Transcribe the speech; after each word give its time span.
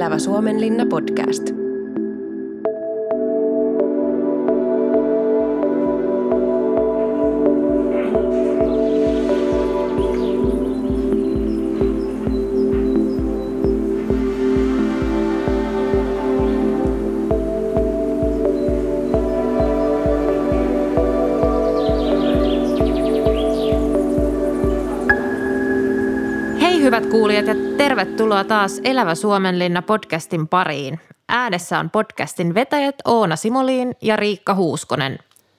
Elävä 0.00 0.18
Suomenlinna 0.18 0.86
podcast. 0.86 1.59
Tervetuloa 28.00 28.44
taas 28.44 28.80
Elävä 28.84 29.14
Suomenlinna 29.14 29.82
podcastin 29.82 30.48
pariin. 30.48 31.00
Äänessä 31.28 31.78
on 31.78 31.90
podcastin 31.90 32.54
vetäjät 32.54 32.94
Oona 33.04 33.36
Simoliin 33.36 33.94
ja 34.02 34.16
Riikka 34.16 34.54
Huuskonen. 34.54 35.18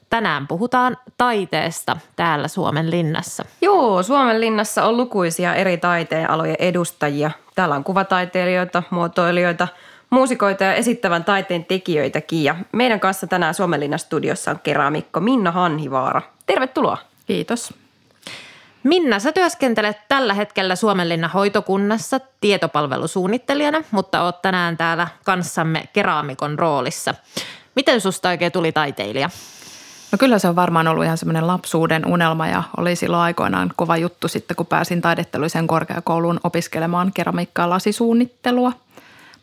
Tänään 0.09 0.47
puhutaan 0.47 0.97
taiteesta 1.17 1.97
täällä 2.15 2.47
Suomen 2.47 2.91
linnassa. 2.91 3.45
Joo, 3.61 4.03
Suomen 4.03 4.41
linnassa 4.41 4.85
on 4.85 4.97
lukuisia 4.97 5.55
eri 5.55 5.77
taiteenalojen 5.77 6.55
edustajia. 6.59 7.31
Täällä 7.55 7.75
on 7.75 7.83
kuvataiteilijoita, 7.83 8.83
muotoilijoita, 8.89 9.67
muusikoita 10.09 10.63
ja 10.63 10.73
esittävän 10.73 11.23
taiteen 11.23 11.65
tekijöitäkin. 11.65 12.43
Ja 12.43 12.55
meidän 12.71 12.99
kanssa 12.99 13.27
tänään 13.27 13.53
Suomen 13.53 13.79
linnan 13.79 13.99
studiossa 13.99 14.51
on 14.51 14.59
keramikko 14.63 15.19
Minna 15.19 15.51
Hanhivaara. 15.51 16.21
Tervetuloa. 16.45 16.97
Kiitos. 17.25 17.80
Minna, 18.83 19.19
sä 19.19 19.31
työskentelet 19.31 19.97
tällä 20.07 20.33
hetkellä 20.33 20.75
Suomenlinnan 20.75 21.31
hoitokunnassa 21.31 22.19
tietopalvelusuunnittelijana, 22.41 23.83
mutta 23.91 24.21
oot 24.21 24.41
tänään 24.41 24.77
täällä 24.77 25.07
kanssamme 25.25 25.83
keraamikon 25.93 26.59
roolissa. 26.59 27.15
Miten 27.75 28.01
susta 28.01 28.29
oikein 28.29 28.51
tuli 28.51 28.71
taiteilija? 28.71 29.29
No 30.11 30.17
kyllä 30.17 30.39
se 30.39 30.47
on 30.47 30.55
varmaan 30.55 30.87
ollut 30.87 31.05
ihan 31.05 31.17
semmoinen 31.17 31.47
lapsuuden 31.47 32.05
unelma 32.05 32.47
ja 32.47 32.63
oli 32.77 32.95
silloin 32.95 33.23
aikoinaan 33.23 33.73
kova 33.75 33.97
juttu 33.97 34.27
sitten, 34.27 34.55
kun 34.55 34.65
pääsin 34.65 35.01
taidetteluisen 35.01 35.67
korkeakouluun 35.67 36.39
opiskelemaan 36.43 37.11
keramiikkaa 37.13 37.69
lasisuunnittelua. 37.69 38.71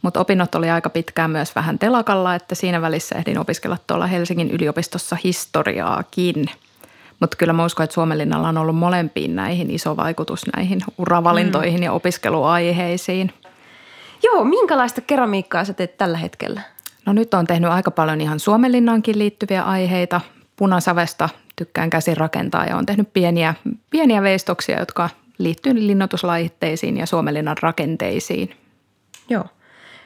Mutta 0.03 0.21
opinnot 0.21 0.55
oli 0.55 0.71
aika 0.71 0.91
pitkään 0.91 1.31
myös 1.31 1.55
vähän 1.55 1.79
telakalla, 1.79 2.35
että 2.35 2.55
siinä 2.55 2.83
välissä 2.83 3.15
ehdin 3.15 3.39
opiskella 3.39 3.77
tuolla 3.87 4.07
Helsingin 4.07 4.51
yliopistossa 4.51 5.17
historiaakin. 5.25 6.47
Mutta 7.21 7.37
kyllä 7.37 7.53
mä 7.53 7.65
uskon, 7.65 7.85
että 7.85 7.95
Suomenlinnalla 7.95 8.49
on 8.49 8.59
ollut 8.59 8.77
molempiin 8.77 9.37
näihin 9.37 9.71
iso 9.71 9.97
vaikutus 9.97 10.47
näihin 10.57 10.81
uravalintoihin 10.99 11.81
mm. 11.81 11.85
ja 11.85 11.93
opiskeluaiheisiin. 11.93 13.33
Joo, 14.23 14.45
minkälaista 14.45 15.01
keramiikkaa 15.01 15.65
sä 15.65 15.75
teet 15.75 15.97
tällä 15.99 16.19
hetkellä? 16.19 16.61
No 17.07 17.13
nyt 17.13 17.35
on 17.35 17.47
tehnyt 17.47 17.71
aika 17.71 17.91
paljon 17.91 18.21
ihan 18.21 18.41
Suomenlinnaankin 18.41 19.19
liittyviä 19.19 19.63
aiheita. 19.63 20.21
Punasavesta 20.57 21.29
tykkään 21.57 21.91
käsin 21.91 22.17
rakentaa 22.17 22.65
ja 22.65 22.77
on 22.77 22.87
tehnyt 22.87 23.13
pieniä, 23.13 23.55
pieniä 23.91 24.23
veistoksia, 24.23 24.79
jotka 24.79 25.11
liittyy 25.39 25.75
linnoituslaitteisiin 25.75 26.97
ja 26.97 27.07
Suomenlinnan 27.07 27.57
rakenteisiin. 27.63 28.51
Joo. 29.29 29.45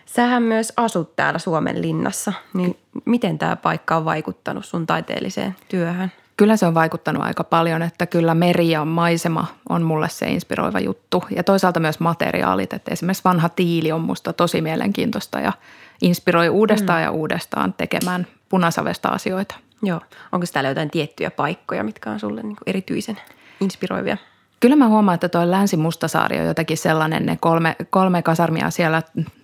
Sähän 0.06 0.42
myös 0.42 0.72
asut 0.76 1.16
täällä 1.16 1.38
Suomen 1.38 1.82
linnassa, 1.82 2.32
niin 2.54 2.78
miten 3.04 3.38
tämä 3.38 3.56
paikka 3.56 3.96
on 3.96 4.04
vaikuttanut 4.04 4.64
sun 4.64 4.86
taiteelliseen 4.86 5.56
työhön? 5.68 6.12
Kyllä 6.42 6.56
se 6.56 6.66
on 6.66 6.74
vaikuttanut 6.74 7.22
aika 7.22 7.44
paljon, 7.44 7.82
että 7.82 8.06
kyllä 8.06 8.34
meri 8.34 8.70
ja 8.70 8.84
maisema 8.84 9.46
on 9.68 9.82
mulle 9.82 10.08
se 10.08 10.30
inspiroiva 10.30 10.80
juttu. 10.80 11.24
Ja 11.36 11.44
toisaalta 11.44 11.80
myös 11.80 12.00
materiaalit, 12.00 12.72
että 12.72 12.92
esimerkiksi 12.92 13.24
vanha 13.24 13.48
tiili 13.48 13.92
on 13.92 14.00
musta 14.00 14.32
tosi 14.32 14.60
mielenkiintoista 14.60 15.40
ja 15.40 15.52
inspiroi 16.00 16.48
uudestaan 16.48 17.00
mm. 17.00 17.04
ja 17.04 17.10
uudestaan 17.10 17.72
tekemään 17.72 18.26
punasavesta 18.48 19.08
asioita. 19.08 19.54
Joo. 19.82 20.00
Onko 20.32 20.46
täällä 20.52 20.70
jotain 20.70 20.90
tiettyjä 20.90 21.30
paikkoja, 21.30 21.84
mitkä 21.84 22.10
on 22.10 22.20
sulle 22.20 22.42
niin 22.42 22.56
erityisen 22.66 23.20
inspiroivia? 23.60 24.16
Kyllä 24.60 24.76
mä 24.76 24.88
huomaan, 24.88 25.14
että 25.14 25.28
tuo 25.28 25.50
Länsi-Mustasaari 25.50 26.40
on 26.40 26.46
jotenkin 26.46 26.78
sellainen, 26.78 27.26
ne 27.26 27.36
kolme, 27.40 27.76
kolme 27.90 28.22
kasarmia 28.22 28.70
siellä 28.70 29.02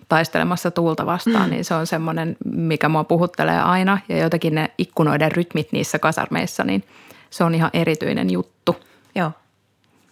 taistelemassa 0.09 0.71
tuulta 0.71 1.05
vastaan, 1.05 1.43
mm. 1.45 1.49
niin 1.49 1.65
se 1.65 1.73
on 1.73 1.87
semmoinen, 1.87 2.37
mikä 2.45 2.89
mua 2.89 3.03
puhuttelee 3.03 3.61
aina. 3.61 3.97
Ja 4.09 4.17
jotenkin 4.17 4.55
ne 4.55 4.71
ikkunoiden 4.77 5.31
rytmit 5.31 5.71
niissä 5.71 5.99
kasarmeissa, 5.99 6.63
niin 6.63 6.83
se 7.29 7.43
on 7.43 7.55
ihan 7.55 7.69
erityinen 7.73 8.29
juttu. 8.29 8.75
Joo. 9.15 9.31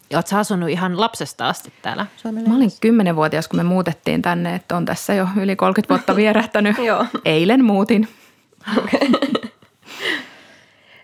Ja 0.10 0.18
oot 0.18 0.28
sä 0.28 0.40
asunut 0.40 0.70
ihan 0.70 1.02
lapsesta 1.02 1.50
asti 1.50 1.74
täällä 1.82 2.06
Suomen 2.18 2.50
Mä 2.50 2.56
olin 2.56 2.72
kymmenenvuotias, 2.82 3.48
kun 3.48 3.60
me 3.60 3.64
muutettiin 3.64 4.22
tänne, 4.22 4.56
että 4.56 4.78
on 4.78 4.86
tässä 4.86 5.14
jo 5.14 5.28
yli 5.36 5.56
30 5.56 5.94
vuotta 5.94 6.16
vierähtänyt. 6.22 6.78
Joo. 6.78 7.06
Eilen 7.26 7.66
muutin. 7.66 8.08
Okay. 8.78 9.30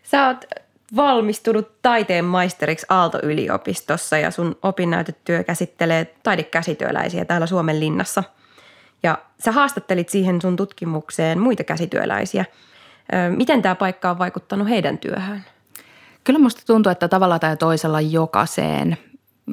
Sä 0.04 0.28
oot 0.28 0.46
valmistunut 0.96 1.82
taiteen 1.82 2.26
maisteriksi 2.26 2.86
Aalto-yliopistossa 2.90 4.18
ja 4.18 4.32
sun 4.32 4.58
opinnäytetyö 4.62 5.44
käsittelee 5.44 6.16
taidekäsityöläisiä 6.24 7.26
täällä 7.26 7.48
Suomen 7.48 7.80
linnassa. 7.80 8.24
Ja 9.04 9.18
sä 9.40 9.52
haastattelit 9.52 10.10
siihen 10.10 10.42
sun 10.42 10.56
tutkimukseen 10.56 11.40
muita 11.40 11.64
käsityöläisiä. 11.64 12.46
Miten 13.38 13.62
tämä 13.62 13.76
paikka 13.76 14.10
on 14.10 14.20
vaikuttanut 14.20 14.70
heidän 14.70 14.98
työhön? 14.98 15.44
Kyllä 16.24 16.40
musta 16.40 16.62
tuntuu, 16.68 16.92
että 16.92 17.08
tavalla 17.08 17.40
tai 17.40 17.58
toisella 17.58 18.02
jokaiseen. 18.02 18.98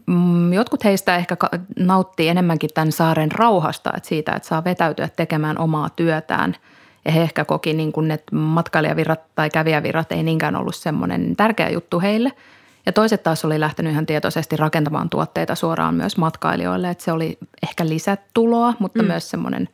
Mm, 0.06 0.52
jotkut 0.52 0.84
heistä 0.84 1.16
ehkä 1.16 1.36
nauttii 1.78 2.28
enemmänkin 2.28 2.70
tämän 2.74 2.92
saaren 2.92 3.32
rauhasta, 3.32 3.90
että 3.96 4.08
siitä, 4.08 4.32
että 4.32 4.48
saa 4.48 4.64
vetäytyä 4.64 5.08
tekemään 5.08 5.58
omaa 5.58 5.90
työtään– 5.90 6.56
ja 7.04 7.12
he 7.12 7.22
ehkä 7.22 7.44
koki 7.44 7.72
niin 7.72 7.92
kuin, 7.92 8.10
että 8.10 8.36
matkailijavirrat 8.36 9.20
tai 9.34 9.50
kävijävirrat 9.50 10.12
ei 10.12 10.22
niinkään 10.22 10.56
ollut 10.56 10.74
semmoinen 10.74 11.36
tärkeä 11.36 11.68
juttu 11.68 12.00
heille. 12.00 12.32
Ja 12.86 12.92
toiset 12.92 13.22
taas 13.22 13.44
oli 13.44 13.60
lähtenyt 13.60 13.92
ihan 13.92 14.06
tietoisesti 14.06 14.56
rakentamaan 14.56 15.10
tuotteita 15.10 15.54
suoraan 15.54 15.94
myös 15.94 16.16
matkailijoille, 16.16 16.90
että 16.90 17.04
se 17.04 17.12
oli 17.12 17.38
ehkä 17.62 17.88
lisätuloa, 17.88 18.74
mutta 18.78 19.02
mm. 19.02 19.08
myös 19.08 19.30
semmoinen 19.30 19.68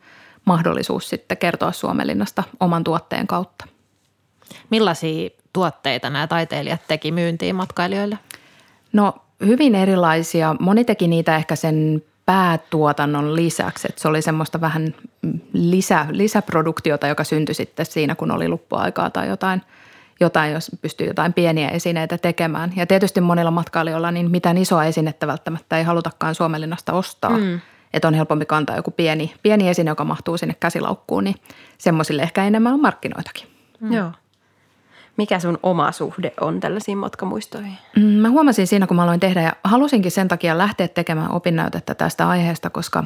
mahdollisuus 0.45 1.09
sitten 1.09 1.37
kertoa 1.37 1.71
Suomenlinnasta 1.71 2.43
oman 2.59 2.83
tuotteen 2.83 3.27
kautta. 3.27 3.65
Millaisia 4.69 5.29
tuotteita 5.53 6.09
nämä 6.09 6.27
taiteilijat 6.27 6.81
teki 6.87 7.11
myyntiin 7.11 7.55
matkailijoille? 7.55 8.19
No 8.93 9.15
hyvin 9.45 9.75
erilaisia. 9.75 10.55
Moni 10.59 10.85
teki 10.85 11.07
niitä 11.07 11.35
ehkä 11.35 11.55
sen 11.55 12.03
päätuotannon 12.25 13.35
lisäksi. 13.35 13.87
Että 13.89 14.01
se 14.01 14.07
oli 14.07 14.21
semmoista 14.21 14.61
vähän 14.61 14.95
lisä, 15.53 16.05
lisäproduktiota, 16.09 17.07
joka 17.07 17.23
syntyi 17.23 17.55
sitten 17.55 17.85
siinä, 17.85 18.15
kun 18.15 18.31
oli 18.31 18.49
luppuaikaa 18.49 19.09
tai 19.09 19.27
jotain, 19.27 19.61
jotain, 20.19 20.53
jos 20.53 20.71
pystyy 20.81 21.07
jotain 21.07 21.33
pieniä 21.33 21.69
esineitä 21.69 22.17
tekemään. 22.17 22.73
Ja 22.75 22.87
tietysti 22.87 23.21
monilla 23.21 23.51
matkailijoilla 23.51 24.11
niin 24.11 24.31
mitään 24.31 24.57
isoa 24.57 24.85
esinettä 24.85 25.27
välttämättä 25.27 25.77
ei 25.77 25.83
halutakaan 25.83 26.35
Suomenlinnasta 26.35 26.93
ostaa. 26.93 27.37
Mm. 27.37 27.59
Että 27.93 28.07
on 28.07 28.13
helpompi 28.13 28.45
kantaa 28.45 28.75
joku 28.75 28.91
pieni, 28.91 29.33
pieni 29.43 29.69
esine, 29.69 29.91
joka 29.91 30.03
mahtuu 30.03 30.37
sinne 30.37 30.55
käsilaukkuun, 30.59 31.23
niin 31.23 31.35
semmoisille 31.77 32.21
ehkä 32.21 32.43
enemmän 32.43 32.73
on 32.73 32.81
markkinoitakin. 32.81 33.47
Mm. 33.79 33.93
Joo. 33.93 34.11
Mikä 35.17 35.39
sun 35.39 35.59
oma 35.63 35.91
suhde 35.91 36.33
on 36.41 36.59
tällaisiin 36.59 36.97
matkamuistoihin? 36.97 37.77
Mm, 37.95 38.03
mä 38.03 38.29
huomasin 38.29 38.67
siinä, 38.67 38.87
kun 38.87 38.95
mä 38.95 39.03
aloin 39.03 39.19
tehdä 39.19 39.41
ja 39.41 39.53
halusinkin 39.63 40.11
sen 40.11 40.27
takia 40.27 40.57
lähteä 40.57 40.87
tekemään 40.87 41.31
opinnäytettä 41.31 41.95
tästä 41.95 42.29
aiheesta, 42.29 42.69
koska 42.69 43.03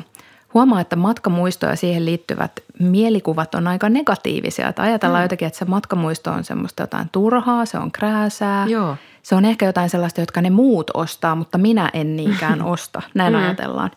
huomaa, 0.53 0.81
että 0.81 0.95
matkamuisto 0.95 1.66
ja 1.66 1.75
siihen 1.75 2.06
liittyvät 2.06 2.51
mielikuvat 2.79 3.56
on 3.56 3.67
aika 3.67 3.89
negatiivisia. 3.89 4.67
Että 4.67 4.81
ajatellaan 4.81 5.22
mm. 5.22 5.25
jotenkin, 5.25 5.45
että 5.45 5.59
se 5.59 5.66
matkamuisto 5.66 6.31
on 6.31 6.44
semmoista 6.44 6.84
jotain 6.84 7.09
turhaa, 7.12 7.66
se 7.66 7.78
on 7.78 7.91
krääsää. 7.91 8.66
Joo. 8.66 8.97
Se 9.23 9.35
on 9.35 9.45
ehkä 9.45 9.66
jotain 9.66 9.90
sellaista, 9.90 10.22
jotka 10.22 10.41
ne 10.41 10.49
muut 10.49 10.91
ostaa, 10.93 11.35
mutta 11.35 11.58
minä 11.58 11.90
en 11.93 12.16
niinkään 12.16 12.61
osta. 12.61 13.02
Näin 13.14 13.34
mm. 13.34 13.40
ajatellaan. 13.40 13.91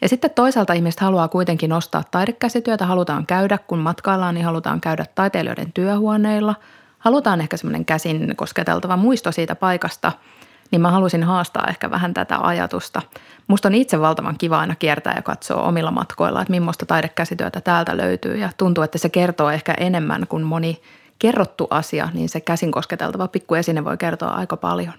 Ja 0.00 0.08
sitten 0.08 0.30
toisaalta 0.30 0.72
ihmiset 0.72 1.00
haluaa 1.00 1.28
kuitenkin 1.28 1.72
ostaa 1.72 2.02
taidekäsityötä, 2.10 2.86
halutaan 2.86 3.26
käydä, 3.26 3.58
kun 3.58 3.78
matkaillaan, 3.78 4.34
niin 4.34 4.44
halutaan 4.44 4.80
käydä 4.80 5.04
taiteilijoiden 5.14 5.72
työhuoneilla– 5.72 6.54
halutaan 7.04 7.40
ehkä 7.40 7.56
semmoinen 7.56 7.84
käsin 7.84 8.36
kosketeltava 8.36 8.96
muisto 8.96 9.32
siitä 9.32 9.54
paikasta, 9.54 10.12
niin 10.70 10.80
mä 10.80 10.90
halusin 10.90 11.24
haastaa 11.24 11.66
ehkä 11.68 11.90
vähän 11.90 12.14
tätä 12.14 12.38
ajatusta. 12.38 13.02
Musta 13.46 13.68
on 13.68 13.74
itse 13.74 14.00
valtavan 14.00 14.38
kiva 14.38 14.60
aina 14.60 14.74
kiertää 14.74 15.12
ja 15.16 15.22
katsoa 15.22 15.62
omilla 15.62 15.90
matkoilla, 15.90 16.40
että 16.40 16.50
millaista 16.50 16.86
taidekäsityötä 16.86 17.60
täältä 17.60 17.96
löytyy 17.96 18.36
ja 18.36 18.50
tuntuu, 18.56 18.84
että 18.84 18.98
se 18.98 19.08
kertoo 19.08 19.50
ehkä 19.50 19.74
enemmän 19.78 20.26
kuin 20.28 20.42
moni 20.42 20.82
kerrottu 21.18 21.66
asia, 21.70 22.08
niin 22.14 22.28
se 22.28 22.40
käsin 22.40 22.72
kosketeltava 22.72 23.28
pikkuesine 23.28 23.84
voi 23.84 23.96
kertoa 23.96 24.30
aika 24.30 24.56
paljon. 24.56 24.94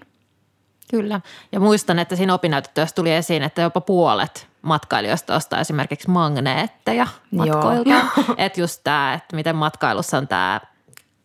Kyllä. 0.92 1.22
Ja 1.52 1.60
muistan, 1.60 2.00
että 2.00 2.16
siinä 2.16 2.34
opinnäytetyössä 2.34 2.96
tuli 2.96 3.12
esiin, 3.12 3.44
että 3.44 3.62
jopa 3.62 3.82
puolet 3.82 4.48
matkailijoista 4.62 5.36
ostaa 5.36 5.60
esimerkiksi 5.60 6.10
magneetteja 6.10 7.08
matkoilta. 7.32 8.02
Että 8.38 8.62
just 8.62 8.82
tämä, 8.84 9.14
että 9.14 9.36
miten 9.36 9.56
matkailussa 9.56 10.18
on 10.18 10.28
tämä 10.28 10.62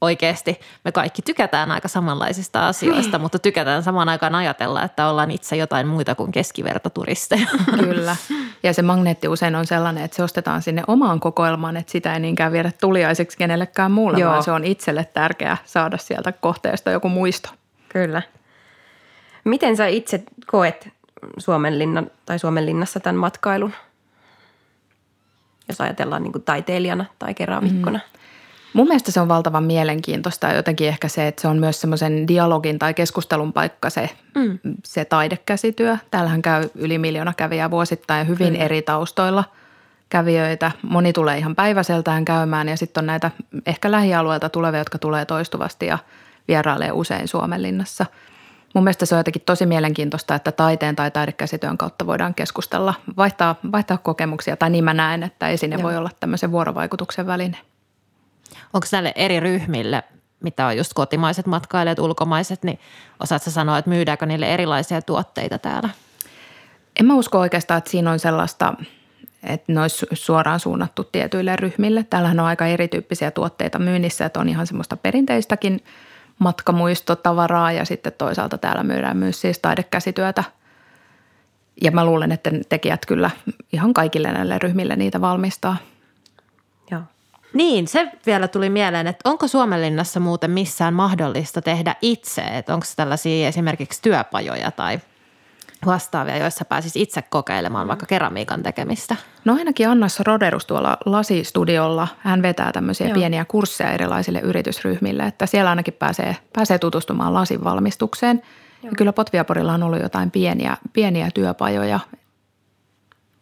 oikeasti 0.01 0.61
me 0.85 0.93
kaikki 0.93 1.23
tykätään 1.23 1.71
aika 1.71 1.89
samanlaisista 1.89 2.69
asioista, 2.69 3.19
mutta 3.23 3.39
tykätään 3.39 3.83
samaan 3.83 4.09
aikaan 4.09 4.35
ajatella, 4.35 4.83
että 4.83 5.09
ollaan 5.09 5.31
itse 5.31 5.57
jotain 5.57 5.87
muita 5.87 6.15
kuin 6.15 6.33
keskivertoturisteja. 6.33 7.47
Kyllä. 7.85 8.17
Ja 8.63 8.73
se 8.75 8.83
magneetti 8.83 9.29
usein 9.29 9.55
on 9.55 9.67
sellainen, 9.67 10.05
että 10.05 10.17
se 10.17 10.23
ostetaan 10.23 10.63
sinne 10.63 10.83
omaan 10.87 11.21
kokoelmaan, 11.21 11.77
että 11.77 11.93
sitä 11.93 12.15
ei 12.15 12.21
niinkään 12.21 12.53
viedä 12.53 12.73
tuliaiseksi 12.81 13.39
kenellekään 13.39 13.93
muulle, 13.93 14.19
Joo. 14.19 14.31
vaan 14.31 14.43
se 14.43 14.53
on 14.53 14.65
itselle 14.65 15.05
tärkeää 15.05 15.57
saada 15.65 15.99
sieltä 15.99 16.33
kohteesta 16.33 16.91
joku 16.91 17.09
muisto. 17.09 17.51
Kyllä. 17.89 18.23
Miten 19.45 19.77
sä 19.77 19.87
itse 19.87 20.23
koet 20.47 20.89
Suomenlinnan 21.39 22.11
tai 22.27 22.39
Suomenlinnassa 22.39 23.01
tämän 23.01 23.17
matkailun? 23.17 23.73
Jos 25.69 25.81
ajatellaan 25.81 26.23
niin 26.23 26.43
taiteilijana 26.45 27.05
tai 27.19 27.35
keramikkona. 27.35 27.99
Mm. 27.99 28.20
Mun 28.73 28.87
mielestä 28.87 29.13
se 29.13 29.21
on 29.21 29.29
valtavan 29.29 29.65
mielenkiintoista 29.65 30.47
ja 30.47 30.55
jotenkin 30.55 30.89
ehkä 30.89 31.09
se, 31.09 31.29
että 31.29 31.43
se 31.43 31.49
on 31.49 31.59
myös 31.59 31.81
semmoisen 31.81 32.29
dialogin 32.29 32.79
tai 32.79 32.95
keskustelun 32.95 33.53
paikka 33.53 33.91
se, 33.91 34.11
mm. 34.35 34.59
se 34.85 35.05
taidekäsityö. 35.05 35.97
Täällähän 36.11 36.43
käy 36.43 36.69
yli 36.75 36.99
miljoona 36.99 37.33
kävijää 37.37 37.71
vuosittain 37.71 38.29
hyvin 38.29 38.55
mm. 38.55 38.61
eri 38.61 38.83
taustoilla 38.83 39.45
kävijöitä. 40.09 40.71
Moni 40.83 41.13
tulee 41.13 41.39
ihan 41.39 41.57
päiväseltään 41.57 42.25
käymään 42.25 42.69
ja 42.69 42.77
sitten 42.77 43.03
on 43.03 43.07
näitä 43.07 43.31
ehkä 43.67 43.91
lähialueelta 43.91 44.49
tulevia, 44.49 44.81
jotka 44.81 44.99
tulee 44.99 45.25
toistuvasti 45.25 45.87
ja 45.87 45.99
vierailee 46.49 46.93
usein 46.93 47.29
Suomenlinnassa. 47.29 48.07
Mun 48.75 48.85
mielestä 48.85 49.07
se 49.07 49.15
on 49.15 49.19
jotenkin 49.19 49.43
tosi 49.47 49.67
mielenkiintoista, 49.67 50.35
että 50.35 50.53
taiteen 50.53 50.97
tai 50.97 51.11
taidekäsityön 51.11 51.79
kautta 51.79 52.07
voidaan 52.07 52.35
keskustella, 52.35 52.95
vaihtaa, 53.17 53.55
vaihtaa 53.73 53.99
kokemuksia. 53.99 54.57
Tai 54.57 54.71
niin 54.71 54.85
mä 54.85 54.95
näen, 54.95 55.23
että 55.23 55.49
esine 55.49 55.77
Joo. 55.77 55.83
voi 55.83 55.97
olla 55.97 56.11
tämmöisen 56.21 56.53
vuorovaikutuksen 56.53 57.27
väline. 57.27 57.57
Onko 58.73 58.87
näille 58.93 59.13
eri 59.17 59.41
ryhmille, 59.41 60.03
mitä 60.41 60.67
on 60.67 60.77
just 60.77 60.95
kotimaiset 60.95 61.47
matkailijat, 61.47 61.99
ulkomaiset, 61.99 62.63
niin 62.63 62.79
osaatko 63.21 63.51
sanoa, 63.51 63.79
että 63.79 63.89
myydäänkö 63.89 64.27
niille 64.27 64.55
erilaisia 64.55 65.03
tuotteita 65.03 65.59
täällä? 65.59 65.89
En 67.01 67.07
mä 67.07 67.15
usko 67.15 67.39
oikeastaan, 67.39 67.79
että 67.79 67.91
siinä 67.91 68.11
on 68.11 68.19
sellaista, 68.19 68.75
että 69.43 69.73
ne 69.73 69.81
olisi 69.81 70.07
suoraan 70.13 70.61
suunnattu 70.61 71.05
tietyille 71.05 71.57
ryhmille. 71.57 72.07
Täällähän 72.11 72.41
on 72.41 72.47
aika 72.47 72.67
erityyppisiä 72.67 73.31
tuotteita 73.31 73.79
myynnissä, 73.79 74.25
että 74.25 74.41
on 74.41 74.49
ihan 74.49 74.67
semmoista 74.67 74.97
perinteistäkin 74.97 75.85
matkamuistotavaraa 76.39 77.73
ja 77.73 77.85
sitten 77.85 78.13
toisaalta 78.19 78.59
täällä 78.59 78.83
myydään 78.83 79.17
myös 79.17 79.41
siis 79.41 79.59
taidekäsityötä. 79.59 80.45
Ja 81.83 81.91
mä 81.91 82.05
luulen, 82.05 82.33
että 82.33 82.51
tekijät 82.69 83.07
kyllä 83.07 83.31
ihan 83.73 83.95
kaikille 83.95 84.33
näille 84.33 84.59
ryhmille 84.59 84.97
niitä 84.97 85.21
valmistaa– 85.21 85.77
niin, 87.53 87.89
se 87.89 88.09
vielä 88.27 88.49
tuli 88.49 88.71
mieleen, 88.71 89.07
että 89.07 89.31
onko 89.31 89.49
Suomenlinnassa 89.49 90.21
muuten 90.21 90.51
missään 90.51 90.95
mahdollista 90.95 91.63
tehdä 91.63 91.95
itse? 92.03 92.43
Että 92.43 92.75
onko 92.75 92.87
tällaisia 92.97 93.49
esimerkiksi 93.49 94.03
työpajoja 94.03 94.71
tai 94.71 95.01
vastaavia, 95.87 96.37
joissa 96.37 96.65
pääsis 96.65 96.97
itse 96.97 97.23
kokeilemaan 97.23 97.89
vaikka 97.89 98.07
keramiikan 98.07 98.63
tekemistä? 98.63 99.17
No 99.45 99.55
ainakin 99.55 99.89
Annas 99.89 100.21
Roderus 100.21 100.67
tuolla 100.67 100.97
Lasistudiolla, 101.07 102.09
hän 102.19 102.43
vetää 102.43 102.73
tämmöisiä 102.73 103.07
Joo. 103.07 103.15
pieniä 103.15 103.45
kursseja 103.45 103.93
erilaisille 103.93 104.41
yritysryhmille, 104.41 105.23
että 105.23 105.47
siellä 105.47 105.71
ainakin 105.71 105.95
pääsee, 105.95 106.37
pääsee 106.53 106.79
tutustumaan 106.79 107.35
lasin 107.35 107.65
valmistukseen. 107.65 108.37
Joo. 108.83 108.91
Ja 108.91 108.97
kyllä 108.97 109.13
Potviaporilla 109.13 109.73
on 109.73 109.83
ollut 109.83 110.03
jotain 110.03 110.31
pieniä, 110.31 110.77
pieniä 110.93 111.29
työpajoja, 111.35 112.01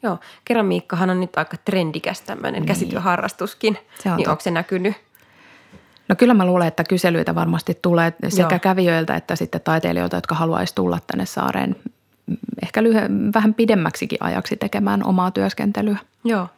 Joo, 0.02 0.18
keramiikkahan 0.44 1.10
on 1.10 1.20
nyt 1.20 1.36
aika 1.36 1.56
trendikäs 1.64 2.20
tämmöinen 2.20 2.62
niin. 2.62 2.68
käsityöharrastuskin. 2.68 3.78
Se 4.02 4.10
on 4.10 4.16
niin 4.16 4.28
onko 4.28 4.42
se 4.42 4.50
näkynyt? 4.50 4.94
No 6.08 6.16
kyllä 6.16 6.34
mä 6.34 6.46
luulen, 6.46 6.68
että 6.68 6.84
kyselyitä 6.84 7.34
varmasti 7.34 7.78
tulee 7.82 8.12
sekä 8.28 8.54
Joo. 8.54 8.58
kävijöiltä 8.58 9.16
että 9.16 9.36
sitten 9.36 9.60
taiteilijoilta, 9.60 10.16
jotka 10.16 10.34
haluaisi 10.34 10.74
tulla 10.74 10.98
tänne 11.06 11.26
saareen 11.26 11.76
ehkä 12.62 12.82
lyhy- 12.82 13.32
vähän 13.34 13.54
pidemmäksikin 13.54 14.18
ajaksi 14.20 14.56
tekemään 14.56 15.06
omaa 15.06 15.30
työskentelyä. 15.30 15.98
Joo. 16.24 16.48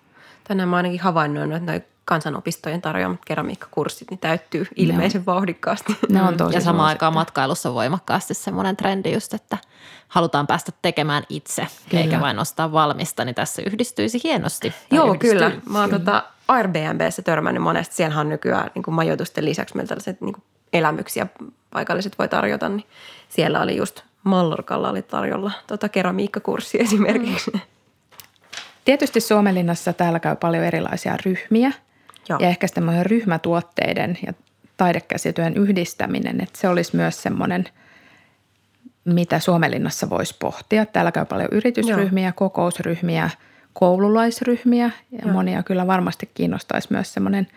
Tänään 0.48 0.68
mä 0.68 0.76
ainakin 0.76 1.00
havainnoinut, 1.00 1.56
että 1.56 1.72
noi 1.72 1.82
kansanopistojen 2.04 2.82
tarjoamat 2.82 3.24
keramiikkakurssit 3.24 4.10
niin 4.10 4.18
täyttyy 4.18 4.66
ilmeisen 4.76 5.26
vauhdikkaasti. 5.26 5.96
Ne 6.08 6.22
on 6.22 6.36
tosi 6.36 6.56
ja 6.56 6.60
samaan 6.60 6.88
aikaan 6.88 7.14
matkailussa 7.14 7.74
voimakkaasti 7.74 8.34
semmoinen 8.34 8.76
trendi 8.76 9.12
just, 9.12 9.34
että 9.34 9.58
halutaan 10.10 10.46
päästä 10.46 10.72
tekemään 10.82 11.22
itse, 11.28 11.66
kyllä. 11.88 12.02
eikä 12.02 12.20
vain 12.20 12.38
ostaa 12.38 12.72
valmista, 12.72 13.24
niin 13.24 13.34
tässä 13.34 13.62
yhdistyisi 13.66 14.20
hienosti. 14.24 14.74
Joo, 14.90 15.06
yhdistyy. 15.06 15.30
kyllä. 15.30 15.52
Mä 15.70 15.80
oon 15.80 15.90
tota 15.90 16.24
Airbnbssä 16.48 17.22
törmännyt 17.22 17.62
monesti. 17.62 17.94
Siellä 17.94 18.20
on 18.20 18.28
nykyään 18.28 18.70
niin 18.74 18.82
kuin 18.82 18.94
majoitusten 18.94 19.44
lisäksi 19.44 19.76
meillä 19.76 19.88
tällaiset 19.88 20.20
niin 20.20 20.32
kuin 20.32 20.44
elämyksiä 20.72 21.26
paikalliset 21.70 22.18
voi 22.18 22.28
tarjota, 22.28 22.68
niin 22.68 22.84
siellä 23.28 23.60
oli 23.60 23.76
just 23.76 24.02
Mallorkalla 24.24 24.90
oli 24.90 25.02
tarjolla 25.02 25.52
tota 25.66 25.88
keramiikkakurssi 25.88 26.80
esimerkiksi. 26.82 27.50
Mm. 27.50 27.60
Tietysti 28.84 29.20
Suomenlinnassa 29.20 29.92
täällä 29.92 30.20
käy 30.20 30.36
paljon 30.36 30.64
erilaisia 30.64 31.16
ryhmiä– 31.24 31.72
Joo. 32.30 32.38
Ja 32.42 32.48
ehkä 32.48 32.66
semmoinen 32.66 33.06
ryhmätuotteiden 33.06 34.18
ja 34.26 34.32
taidekäsityön 34.76 35.56
yhdistäminen, 35.56 36.40
että 36.40 36.58
se 36.58 36.68
olisi 36.68 36.96
myös 36.96 37.22
semmoinen, 37.22 37.64
mitä 39.04 39.38
Suomenlinnassa 39.38 40.10
voisi 40.10 40.36
pohtia. 40.38 40.86
Täällä 40.86 41.12
käy 41.12 41.24
paljon 41.24 41.48
yritysryhmiä, 41.52 42.26
Joo. 42.26 42.32
kokousryhmiä, 42.36 43.30
koululaisryhmiä 43.72 44.90
ja 45.12 45.18
Joo. 45.24 45.32
monia 45.32 45.62
kyllä 45.62 45.86
varmasti 45.86 46.30
kiinnostaisi 46.34 46.88
myös 46.90 47.14
semmoinen 47.14 47.48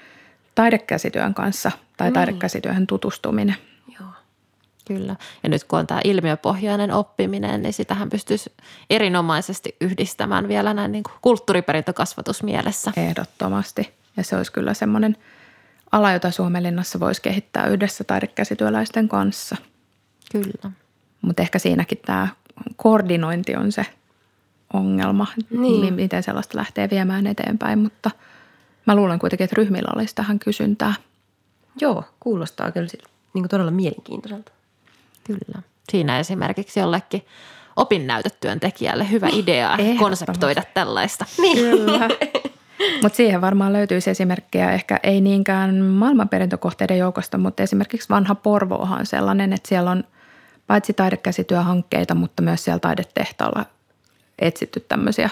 taidekäsityön 0.55 1.33
kanssa 1.33 1.71
tai 1.97 2.07
niin. 2.07 2.13
taidekäsityöhön 2.13 2.87
tutustuminen. 2.87 3.55
Joo. 3.99 4.09
Kyllä. 4.87 5.15
Ja 5.43 5.49
nyt 5.49 5.63
kun 5.63 5.79
on 5.79 5.87
tämä 5.87 6.01
ilmiöpohjainen 6.03 6.91
oppiminen, 6.91 7.61
niin 7.61 7.73
sitähän 7.73 8.09
pystyisi 8.09 8.51
erinomaisesti 8.89 9.75
yhdistämään 9.81 10.47
vielä 10.47 10.73
näin 10.73 10.91
niin 10.91 11.03
kuin 11.03 11.13
kulttuuriperintökasvatusmielessä. 11.21 12.91
Ehdottomasti. 12.97 13.93
Ja 14.17 14.23
se 14.23 14.37
olisi 14.37 14.51
kyllä 14.51 14.73
semmoinen 14.73 15.17
ala, 15.91 16.11
jota 16.11 16.31
Suomenlinnassa 16.31 16.99
voisi 16.99 17.21
kehittää 17.21 17.67
yhdessä 17.67 18.03
taidekäsityöläisten 18.03 19.09
kanssa. 19.09 19.55
Kyllä. 20.31 20.71
Mutta 21.23 21.41
ehkä 21.41 21.59
siinäkin 21.59 21.97
tämä 22.05 22.27
koordinointi 22.75 23.55
on 23.55 23.71
se 23.71 23.85
ongelma, 24.73 25.27
niin. 25.49 25.93
miten 25.93 26.23
sellaista 26.23 26.57
lähtee 26.57 26.89
viemään 26.89 27.27
eteenpäin. 27.27 27.79
Mutta 27.79 28.11
mä 28.85 28.95
luulen 28.95 29.19
kuitenkin, 29.19 29.45
että 29.45 29.55
ryhmillä 29.57 29.91
olisi 29.95 30.15
tähän 30.15 30.39
kysyntää. 30.39 30.93
Joo, 31.81 32.03
kuulostaa 32.19 32.71
kyllä 32.71 32.87
niin 33.33 33.43
kuin 33.43 33.49
todella 33.49 33.71
mielenkiintoiselta. 33.71 34.51
Kyllä. 35.23 35.61
Siinä 35.89 36.19
esimerkiksi 36.19 36.79
jollekin 36.79 37.25
opinnäytetyöntekijälle 37.75 39.11
hyvä 39.11 39.27
idea 39.31 39.77
konseptoida 39.99 40.63
tällaista. 40.73 41.25
Niin. 41.41 41.57
Kyllä. 41.57 41.99
Mutta 43.01 43.15
siihen 43.15 43.41
varmaan 43.41 43.73
löytyisi 43.73 44.09
esimerkkejä 44.09 44.71
ehkä 44.71 44.99
ei 45.03 45.21
niinkään 45.21 45.75
maailmanperintökohteiden 45.75 46.97
joukosta, 46.97 47.37
mutta 47.37 47.63
esimerkiksi 47.63 48.09
vanha 48.09 48.35
Porvoohan 48.35 48.99
on 48.99 49.05
sellainen, 49.05 49.53
että 49.53 49.69
siellä 49.69 49.91
on 49.91 50.03
paitsi 50.67 50.93
taidekäsityöhankkeita, 50.93 52.15
mutta 52.15 52.41
myös 52.41 52.63
siellä 52.63 52.79
taidetehtaalla 52.79 53.65
etsitty 54.39 54.79
tämmöisiä 54.79 55.29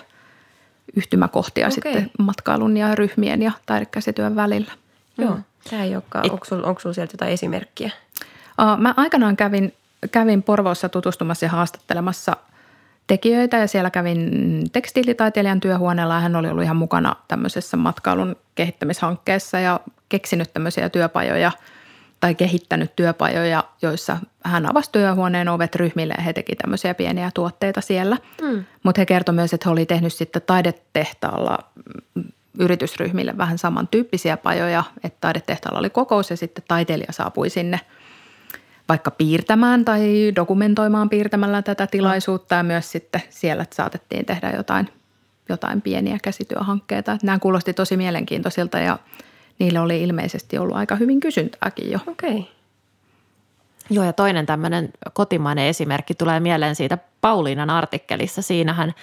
yhtymäkohtia 0.95 1.67
okay. 1.67 1.75
sitten 1.75 2.11
matkailun 2.19 2.77
ja 2.77 2.95
ryhmien 2.95 3.41
ja 3.41 3.51
taidekäsityön 3.65 4.35
välillä. 4.35 4.71
Joo, 5.17 5.39
tämä 5.69 5.83
ei 5.83 5.95
olekaan. 5.95 6.31
Onko 6.31 6.45
sinulla 6.45 6.75
sul 6.79 6.93
sieltä 6.93 7.13
jotain 7.13 7.31
esimerkkiä? 7.31 7.91
Mä 8.77 8.93
aikanaan 8.97 9.37
kävin, 9.37 9.73
kävin 10.11 10.43
Porvoossa 10.43 10.89
tutustumassa 10.89 11.45
ja 11.45 11.49
haastattelemassa– 11.49 12.35
tekijöitä 13.11 13.57
ja 13.57 13.67
siellä 13.67 13.89
kävin 13.89 14.29
tekstiilitaiteilijan 14.71 15.59
työhuoneella 15.59 16.13
ja 16.13 16.19
hän 16.19 16.35
oli 16.35 16.49
ollut 16.49 16.63
ihan 16.63 16.75
mukana 16.75 17.15
tämmöisessä 17.27 17.77
matkailun 17.77 18.35
kehittämishankkeessa 18.55 19.59
ja 19.59 19.79
keksinyt 20.09 20.53
tämmöisiä 20.53 20.89
työpajoja 20.89 21.51
tai 22.21 22.35
kehittänyt 22.35 22.95
työpajoja, 22.95 23.63
joissa 23.81 24.17
hän 24.43 24.69
avasi 24.71 24.91
työhuoneen 24.91 25.49
ovet 25.49 25.75
ryhmille 25.75 26.13
ja 26.17 26.23
he 26.23 26.33
teki 26.33 26.55
tämmöisiä 26.55 26.93
pieniä 26.93 27.31
tuotteita 27.33 27.81
siellä. 27.81 28.17
Mm. 28.41 28.63
Mutta 28.83 29.01
he 29.01 29.05
kertoi 29.05 29.35
myös, 29.35 29.53
että 29.53 29.69
he 29.69 29.73
oli 29.73 29.85
tehnyt 29.85 30.13
sitten 30.13 30.41
taidetehtaalla 30.45 31.59
yritysryhmille 32.59 33.37
vähän 33.37 33.57
samantyyppisiä 33.57 34.37
pajoja, 34.37 34.83
että 35.03 35.17
taidetehtaalla 35.21 35.79
oli 35.79 35.89
kokous 35.89 36.29
ja 36.29 36.37
sitten 36.37 36.63
taiteilija 36.67 37.13
saapui 37.13 37.49
sinne– 37.49 37.79
vaikka 38.91 39.11
piirtämään 39.11 39.85
tai 39.85 40.31
dokumentoimaan 40.35 41.09
piirtämällä 41.09 41.61
tätä 41.61 41.87
tilaisuutta 41.87 42.55
ja 42.55 42.63
myös 42.63 42.91
sitten 42.91 43.21
siellä 43.29 43.65
saatettiin 43.73 44.25
tehdä 44.25 44.51
jotain, 44.51 44.89
jotain 45.49 45.81
pieniä 45.81 46.17
käsityöhankkeita. 46.23 47.17
Nämä 47.23 47.39
kuulosti 47.39 47.73
tosi 47.73 47.97
mielenkiintoisilta 47.97 48.79
ja 48.79 48.99
niille 49.63 49.79
oli 49.79 50.03
ilmeisesti 50.03 50.57
ollut 50.57 50.77
aika 50.77 50.95
hyvin 50.95 51.19
kysyntääkin 51.19 51.91
jo. 51.91 51.99
Okei. 52.07 52.29
Okay. 52.29 52.43
Joo 53.89 54.05
ja 54.05 54.13
toinen 54.13 54.45
tämmöinen 54.45 54.89
kotimainen 55.13 55.65
esimerkki 55.65 56.13
tulee 56.13 56.39
mieleen 56.39 56.75
siitä 56.75 56.97
Pauliinan 57.21 57.69
artikkelissa. 57.69 58.41
Siinähän 58.41 58.93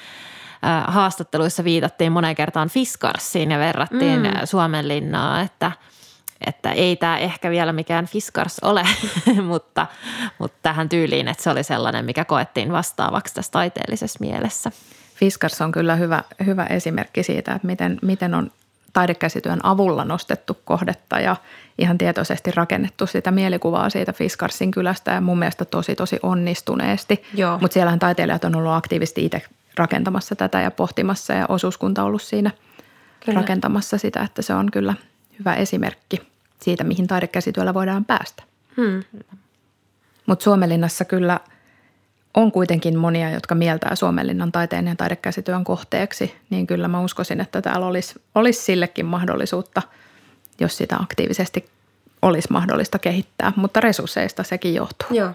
haastatteluissa 0.87 1.65
viitattiin 1.65 2.13
moneen 2.13 2.37
kertaan 2.37 2.69
Fiskarsiin 2.69 3.51
ja 3.51 3.59
verrattiin 3.59 4.23
mm. 4.23 4.31
Suomenlinnaa, 4.45 5.41
että– 5.41 5.73
että 6.47 6.73
ei 6.73 6.97
tämä 6.97 7.19
ehkä 7.19 7.51
vielä 7.51 7.73
mikään 7.73 8.07
Fiskars 8.07 8.59
ole, 8.59 8.87
mutta, 9.51 9.87
mutta 10.39 10.59
tähän 10.63 10.89
tyyliin, 10.89 11.29
että 11.29 11.43
se 11.43 11.51
oli 11.51 11.63
sellainen, 11.63 12.05
mikä 12.05 12.25
koettiin 12.25 12.73
vastaavaksi 12.73 13.35
tässä 13.35 13.53
taiteellisessa 13.53 14.19
mielessä. 14.21 14.71
Fiskars 15.15 15.61
on 15.61 15.73
kyllä 15.73 15.97
hyvä, 15.97 16.23
hyvä 16.47 16.65
esimerkki 16.65 17.23
siitä, 17.23 17.55
että 17.55 17.67
miten, 17.67 17.99
miten 18.03 18.35
on 18.35 18.51
taidekäsityön 18.99 19.61
avulla 19.63 20.05
nostettu 20.05 20.59
kohdetta 20.65 21.21
ja 21.21 21.37
ihan 21.79 21.99
tietoisesti 21.99 22.51
rakennettu 22.51 23.07
sitä 23.07 23.31
mielikuvaa 23.31 23.91
siitä 23.91 24.13
Fiskarsin 24.13 24.71
kylästä 24.71 25.13
ja 25.13 25.21
mun 25.21 25.39
mielestä 25.39 25.65
tosi 25.65 25.95
tosi 25.95 26.19
onnistuneesti. 26.23 27.23
Mutta 27.61 27.75
siellähän 27.75 27.99
taiteilijat 27.99 28.45
on 28.45 28.57
ollut 28.57 28.73
aktiivisesti 28.73 29.25
itse 29.25 29.43
rakentamassa 29.77 30.37
tätä 30.37 30.61
ja 30.61 30.71
pohtimassa 30.71 31.33
ja 31.33 31.47
osuuskunta 31.49 32.03
on 32.03 32.07
ollut 32.07 32.23
siinä 32.23 32.51
kyllä. 33.25 33.41
rakentamassa 33.41 33.99
sitä, 33.99 34.23
että 34.23 34.43
se 34.43 34.55
on 34.55 34.71
kyllä 34.71 34.95
hyvä 35.39 35.55
esimerkki 35.55 36.21
siitä, 36.61 36.85
mihin 36.85 37.07
taidekäsityöllä 37.07 37.75
voidaan 37.75 38.05
päästä. 38.05 38.43
Hmm. 38.77 39.03
Mutta 40.27 40.43
Suomenlinnassa 40.43 41.05
kyllä 41.05 41.41
on 42.35 42.53
kuitenkin 42.53 42.99
monia, 42.99 43.31
jotka 43.31 43.55
mieltää 43.55 43.95
Suomenlinnan 43.95 44.53
taiteen 44.53 44.87
ja 44.87 44.97
taidekäsityön 44.97 45.65
kohteeksi, 45.65 46.37
niin 46.51 46.67
kyllä 46.67 46.89
mä 46.89 47.01
uskoisin, 47.01 47.41
että 47.41 47.63
täällä 47.63 47.87
olisi, 47.87 48.15
olisi 48.35 48.63
sillekin 48.63 49.07
mahdollisuutta, 49.07 49.83
jos 50.61 50.77
sitä 50.77 50.97
aktiivisesti 50.97 51.71
olisi 52.23 52.53
mahdollista 52.53 52.99
kehittää, 52.99 53.53
mutta 53.57 53.81
resursseista 53.81 54.43
sekin 54.43 54.75
johtuu. 54.75 55.09
Joo. 55.11 55.31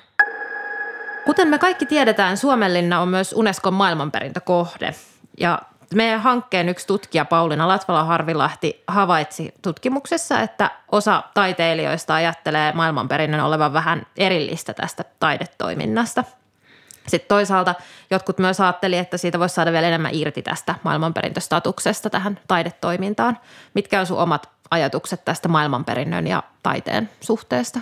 Kuten 1.26 1.48
me 1.48 1.60
kaikki 1.60 1.86
tiedetään, 1.86 2.38
Suomenlinna 2.38 3.02
on 3.02 3.08
myös 3.08 3.34
Unescon 3.34 3.74
maailmanperintökohde. 3.74 4.96
Ja 5.40 5.60
meidän 5.96 6.22
hankkeen 6.22 6.70
yksi 6.70 6.88
tutkija 6.88 7.26
Pauliina 7.26 7.68
Latvala-Harvilahti 7.68 8.84
havaitsi 8.88 9.54
tutkimuksessa, 9.62 10.40
että 10.40 10.72
osa 10.92 11.24
taiteilijoista 11.34 12.16
ajattelee 12.16 12.72
maailmanperinnön 12.72 13.42
olevan 13.42 13.74
vähän 13.74 14.06
erillistä 14.18 14.74
tästä 14.74 15.04
taidetoiminnasta. 15.20 16.24
Sitten 17.08 17.28
toisaalta 17.28 17.76
jotkut 18.12 18.38
myös 18.38 18.60
ajatteli, 18.62 18.98
että 18.98 19.18
siitä 19.18 19.40
voisi 19.40 19.56
saada 19.56 19.72
vielä 19.72 19.88
enemmän 19.88 20.12
irti 20.14 20.42
tästä 20.42 20.76
maailmanperintöstatuksesta 20.84 22.10
tähän 22.10 22.40
taidetoimintaan. 22.48 23.38
Mitkä 23.74 24.00
on 24.00 24.06
sun 24.06 24.18
omat 24.18 24.50
ajatukset 24.72 25.26
tästä 25.26 25.48
maailmanperinnön 25.48 26.28
ja 26.28 26.44
taiteen 26.64 27.10
suhteesta? 27.22 27.80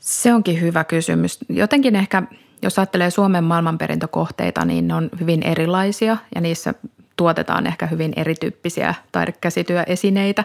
Se 0.00 0.34
onkin 0.34 0.60
hyvä 0.60 0.84
kysymys. 0.84 1.38
Jotenkin 1.48 1.96
ehkä, 1.96 2.22
jos 2.62 2.78
ajattelee 2.78 3.10
Suomen 3.10 3.44
maailmanperintökohteita, 3.44 4.64
niin 4.64 4.88
ne 4.88 4.94
on 4.94 5.10
hyvin 5.20 5.42
erilaisia 5.42 6.16
ja 6.34 6.40
niissä 6.40 6.74
tuotetaan 7.16 7.66
ehkä 7.66 7.86
hyvin 7.86 8.12
erityyppisiä 8.16 8.94
taidekäsityöesineitä. 9.12 10.44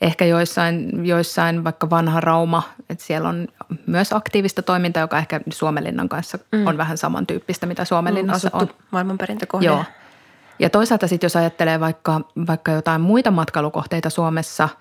Ehkä 0.00 0.24
joissain, 0.24 1.06
joissain 1.06 1.64
vaikka 1.64 1.90
vanha 1.90 2.20
Rauma, 2.20 2.62
että 2.90 3.04
siellä 3.04 3.28
on 3.28 3.48
myös 3.86 4.12
aktiivista 4.12 4.62
toimintaa, 4.62 5.00
joka 5.00 5.18
ehkä 5.18 5.40
Suomenlinnan 5.52 6.08
kanssa 6.08 6.38
mm. 6.52 6.66
on 6.66 6.78
vähän 6.78 6.98
samantyyppistä, 6.98 7.66
mitä 7.66 7.84
Suomenlinnassa 7.84 8.50
mm, 8.54 8.60
on. 8.60 8.68
maailmanperintökohde. 8.90 9.66
Joo. 9.66 9.84
Ja 10.58 10.70
toisaalta 10.70 11.06
sitten 11.08 11.24
jos 11.26 11.36
ajattelee 11.36 11.80
vaikka, 11.80 12.20
vaikka 12.46 12.72
jotain 12.72 13.00
muita 13.00 13.30
matkailukohteita 13.30 14.10
Suomessa– 14.10 14.68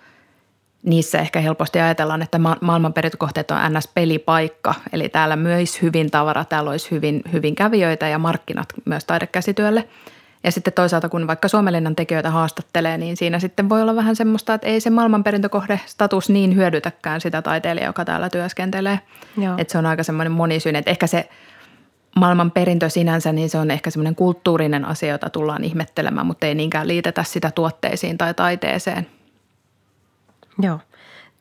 niissä 0.84 1.20
ehkä 1.20 1.40
helposti 1.40 1.80
ajatellaan, 1.80 2.22
että 2.22 2.40
ma- 2.40 2.58
maailmanperintökohteet 2.62 3.52
on 3.52 3.58
NS-pelipaikka, 3.58 4.74
eli 4.94 5.10
täällä 5.10 5.36
myös 5.36 5.82
hyvin 5.82 6.12
tavara, 6.12 6.46
täällä 6.46 6.72
olisi 6.72 6.92
hyvin, 6.92 7.22
hyvin 7.34 7.56
kävijöitä 7.56 8.08
ja 8.08 8.20
markkinat 8.20 8.68
myös 8.86 9.06
taidekäsityölle. 9.06 9.88
Ja 10.44 10.52
sitten 10.52 10.74
toisaalta, 10.74 11.10
kun 11.10 11.28
vaikka 11.28 11.48
Suomenlinnan 11.48 11.96
tekijöitä 11.96 12.32
haastattelee, 12.32 12.98
niin 12.98 13.18
siinä 13.18 13.40
sitten 13.40 13.70
voi 13.70 13.82
olla 13.82 13.96
vähän 13.96 14.16
semmoista, 14.16 14.54
että 14.54 14.68
ei 14.68 14.80
se 14.80 14.90
maailmanperintökohde-status 14.90 16.30
niin 16.30 16.56
hyödytäkään 16.56 17.22
sitä 17.22 17.42
taiteilijaa, 17.42 17.90
joka 17.90 18.06
täällä 18.06 18.30
työskentelee. 18.30 19.00
Joo. 19.38 19.56
Että 19.58 19.72
se 19.72 19.78
on 19.78 19.86
aika 19.86 20.04
semmoinen 20.04 20.32
monisyinen, 20.32 20.80
että 20.80 20.92
ehkä 20.92 21.08
se 21.08 21.30
maailmanperintö 22.16 22.90
sinänsä, 22.90 23.32
niin 23.32 23.50
se 23.50 23.58
on 23.58 23.72
ehkä 23.72 23.90
semmoinen 23.90 24.16
kulttuurinen 24.16 24.86
asia, 24.86 25.12
jota 25.12 25.30
tullaan 25.30 25.64
ihmettelemään, 25.64 26.28
mutta 26.28 26.48
ei 26.48 26.56
niinkään 26.56 26.88
liitetä 26.88 27.24
sitä 27.24 27.52
tuotteisiin 27.52 28.18
tai 28.18 28.34
taiteeseen– 28.34 29.08
Joo. 30.62 30.80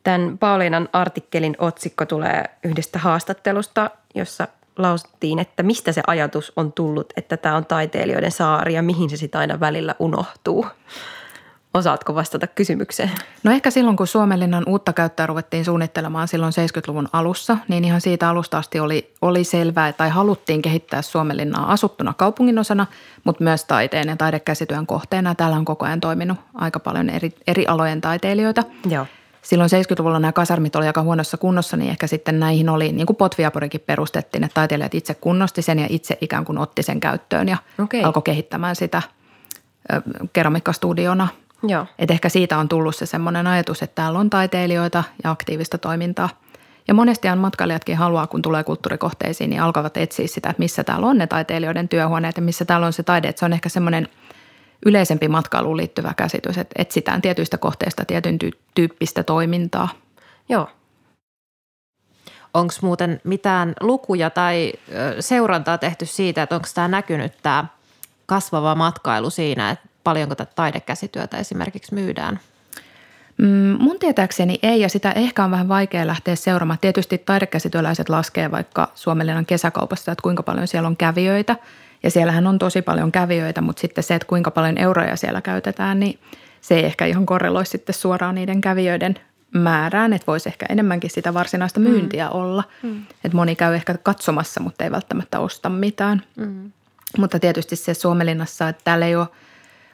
Tämän 0.03 0.37
Pauliinan 0.37 0.89
artikkelin 0.93 1.55
otsikko 1.57 2.05
tulee 2.05 2.43
yhdestä 2.63 2.99
haastattelusta, 2.99 3.89
jossa 4.15 4.47
lausuttiin, 4.77 5.39
että 5.39 5.63
mistä 5.63 5.91
se 5.91 6.01
ajatus 6.07 6.53
on 6.55 6.73
tullut, 6.73 7.13
että 7.17 7.37
tämä 7.37 7.55
on 7.55 7.65
taiteilijoiden 7.65 8.31
saari 8.31 8.73
ja 8.73 8.81
mihin 8.81 9.09
se 9.09 9.17
sitten 9.17 9.39
aina 9.39 9.59
välillä 9.59 9.95
unohtuu. 9.99 10.65
Osaatko 11.73 12.15
vastata 12.15 12.47
kysymykseen? 12.47 13.11
No 13.43 13.51
ehkä 13.51 13.71
silloin, 13.71 13.97
kun 13.97 14.07
Suomenlinnan 14.07 14.63
uutta 14.67 14.93
käyttöä 14.93 15.27
ruvettiin 15.27 15.65
suunnittelemaan 15.65 16.27
silloin 16.27 16.53
70-luvun 16.53 17.07
alussa, 17.13 17.57
niin 17.67 17.83
ihan 17.83 18.01
siitä 18.01 18.29
alusta 18.29 18.57
asti 18.57 18.79
oli, 18.79 19.13
oli 19.21 19.43
selvää, 19.43 19.93
tai 19.93 20.09
haluttiin 20.09 20.61
kehittää 20.61 21.01
Suomenlinnaa 21.01 21.71
asuttuna 21.71 22.13
kaupunginosana, 22.17 22.85
mutta 23.23 23.43
myös 23.43 23.65
taiteen 23.65 24.07
ja 24.07 24.15
taidekäsityön 24.15 24.87
kohteena. 24.87 25.35
Täällä 25.35 25.57
on 25.57 25.65
koko 25.65 25.85
ajan 25.85 25.99
toiminut 26.01 26.37
aika 26.53 26.79
paljon 26.79 27.09
eri, 27.09 27.31
eri 27.47 27.67
alojen 27.67 28.01
taiteilijoita. 28.01 28.63
Joo. 28.89 29.05
Silloin 29.43 29.69
70-luvulla 29.69 30.19
nämä 30.19 30.31
kasarmit 30.31 30.75
oli 30.75 30.87
aika 30.87 31.01
huonossa 31.01 31.37
kunnossa, 31.37 31.77
niin 31.77 31.89
ehkä 31.89 32.07
sitten 32.07 32.39
näihin 32.39 32.69
oli, 32.69 32.91
niin 32.91 33.05
kuin 33.05 33.17
Potviaporikin 33.17 33.81
perustettiin, 33.81 34.43
että 34.43 34.53
taiteilijat 34.53 34.95
itse 34.95 35.13
kunnosti 35.13 35.61
sen 35.61 35.79
ja 35.79 35.87
itse 35.89 36.17
ikään 36.21 36.45
kuin 36.45 36.57
otti 36.57 36.83
sen 36.83 36.99
käyttöön 36.99 37.49
ja 37.49 37.57
okay. 37.79 38.01
alkoi 38.01 38.23
kehittämään 38.23 38.75
sitä 38.75 39.01
keramiikkastudiona– 40.33 41.27
Joo. 41.67 41.85
Et 41.99 42.11
ehkä 42.11 42.29
siitä 42.29 42.57
on 42.57 42.69
tullut 42.69 42.95
se 42.95 43.05
semmoinen 43.05 43.47
ajatus, 43.47 43.83
että 43.83 43.95
täällä 43.95 44.19
on 44.19 44.29
taiteilijoita 44.29 45.03
ja 45.23 45.31
aktiivista 45.31 45.77
toimintaa. 45.77 46.29
Ja 46.87 46.93
monestihan 46.93 47.37
matkailijatkin 47.37 47.97
haluaa, 47.97 48.27
kun 48.27 48.41
tulee 48.41 48.63
kulttuurikohteisiin, 48.63 49.49
niin 49.49 49.61
alkavat 49.61 49.97
etsiä 49.97 50.27
sitä, 50.27 50.49
että 50.49 50.59
missä 50.59 50.83
täällä 50.83 51.07
on 51.07 51.17
ne 51.17 51.27
taiteilijoiden 51.27 51.89
työhuoneet 51.89 52.37
ja 52.37 52.41
missä 52.41 52.65
täällä 52.65 52.87
on 52.87 52.93
se 52.93 53.03
taide. 53.03 53.27
Että 53.27 53.39
se 53.39 53.45
on 53.45 53.53
ehkä 53.53 53.69
semmoinen 53.69 54.09
yleisempi 54.85 55.27
matkailuun 55.27 55.77
liittyvä 55.77 56.13
käsitys, 56.13 56.57
että 56.57 56.81
etsitään 56.81 57.21
tietyistä 57.21 57.57
kohteista 57.57 58.05
tietyn 58.05 58.37
tyyppistä 58.75 59.23
toimintaa. 59.23 59.89
Joo. 60.49 60.69
Onko 62.53 62.73
muuten 62.81 63.21
mitään 63.23 63.73
lukuja 63.81 64.29
tai 64.29 64.73
seurantaa 65.19 65.77
tehty 65.77 66.05
siitä, 66.05 66.43
että 66.43 66.55
onko 66.55 66.67
tämä 66.75 66.87
näkynyt 66.87 67.33
tämä 67.43 67.65
kasvava 68.25 68.75
matkailu 68.75 69.29
siinä, 69.29 69.69
että 69.69 69.87
paljonko 70.03 70.35
tätä 70.35 70.51
taidekäsityötä 70.55 71.37
esimerkiksi 71.37 71.93
myydään? 71.93 72.39
Mm, 73.37 73.77
mun 73.79 73.99
tietääkseni 73.99 74.59
ei 74.63 74.81
ja 74.81 74.89
sitä 74.89 75.11
ehkä 75.11 75.43
on 75.43 75.51
vähän 75.51 75.67
vaikea 75.67 76.07
lähteä 76.07 76.35
seuraamaan. 76.35 76.79
Tietysti 76.81 77.17
taidekäsityöläiset 77.17 78.09
laskee 78.09 78.51
vaikka 78.51 78.91
Suomenlinnan 78.95 79.45
kesäkaupassa, 79.45 80.11
että 80.11 80.21
kuinka 80.21 80.43
paljon 80.43 80.67
siellä 80.67 80.87
on 80.87 80.97
kävijöitä. 80.97 81.55
Ja 82.03 82.11
siellähän 82.11 82.47
on 82.47 82.59
tosi 82.59 82.81
paljon 82.81 83.11
kävijöitä, 83.11 83.61
mutta 83.61 83.81
sitten 83.81 84.03
se, 84.03 84.15
että 84.15 84.27
kuinka 84.27 84.51
paljon 84.51 84.77
euroja 84.77 85.15
siellä 85.15 85.41
käytetään, 85.41 85.99
niin 85.99 86.19
se 86.61 86.75
ei 86.75 86.85
ehkä 86.85 87.05
ihan 87.05 87.25
korreloi 87.25 87.65
sitten 87.65 87.95
suoraan 87.95 88.35
niiden 88.35 88.61
kävijöiden 88.61 89.15
määrään, 89.53 90.13
että 90.13 90.27
voisi 90.27 90.49
ehkä 90.49 90.65
enemmänkin 90.69 91.09
sitä 91.09 91.33
varsinaista 91.33 91.79
mm. 91.79 91.87
myyntiä 91.89 92.25
mm. 92.25 92.31
olla. 92.33 92.63
Mm. 92.83 93.05
Että 93.23 93.35
moni 93.35 93.55
käy 93.55 93.75
ehkä 93.75 93.97
katsomassa, 94.03 94.61
mutta 94.61 94.83
ei 94.83 94.91
välttämättä 94.91 95.39
osta 95.39 95.69
mitään. 95.69 96.21
Mm. 96.35 96.71
Mutta 97.17 97.39
tietysti 97.39 97.75
se 97.75 97.93
Suomelinnassa, 97.93 98.69
että 98.69 98.81
täällä 98.83 99.05
ei 99.05 99.15
ole– 99.15 99.27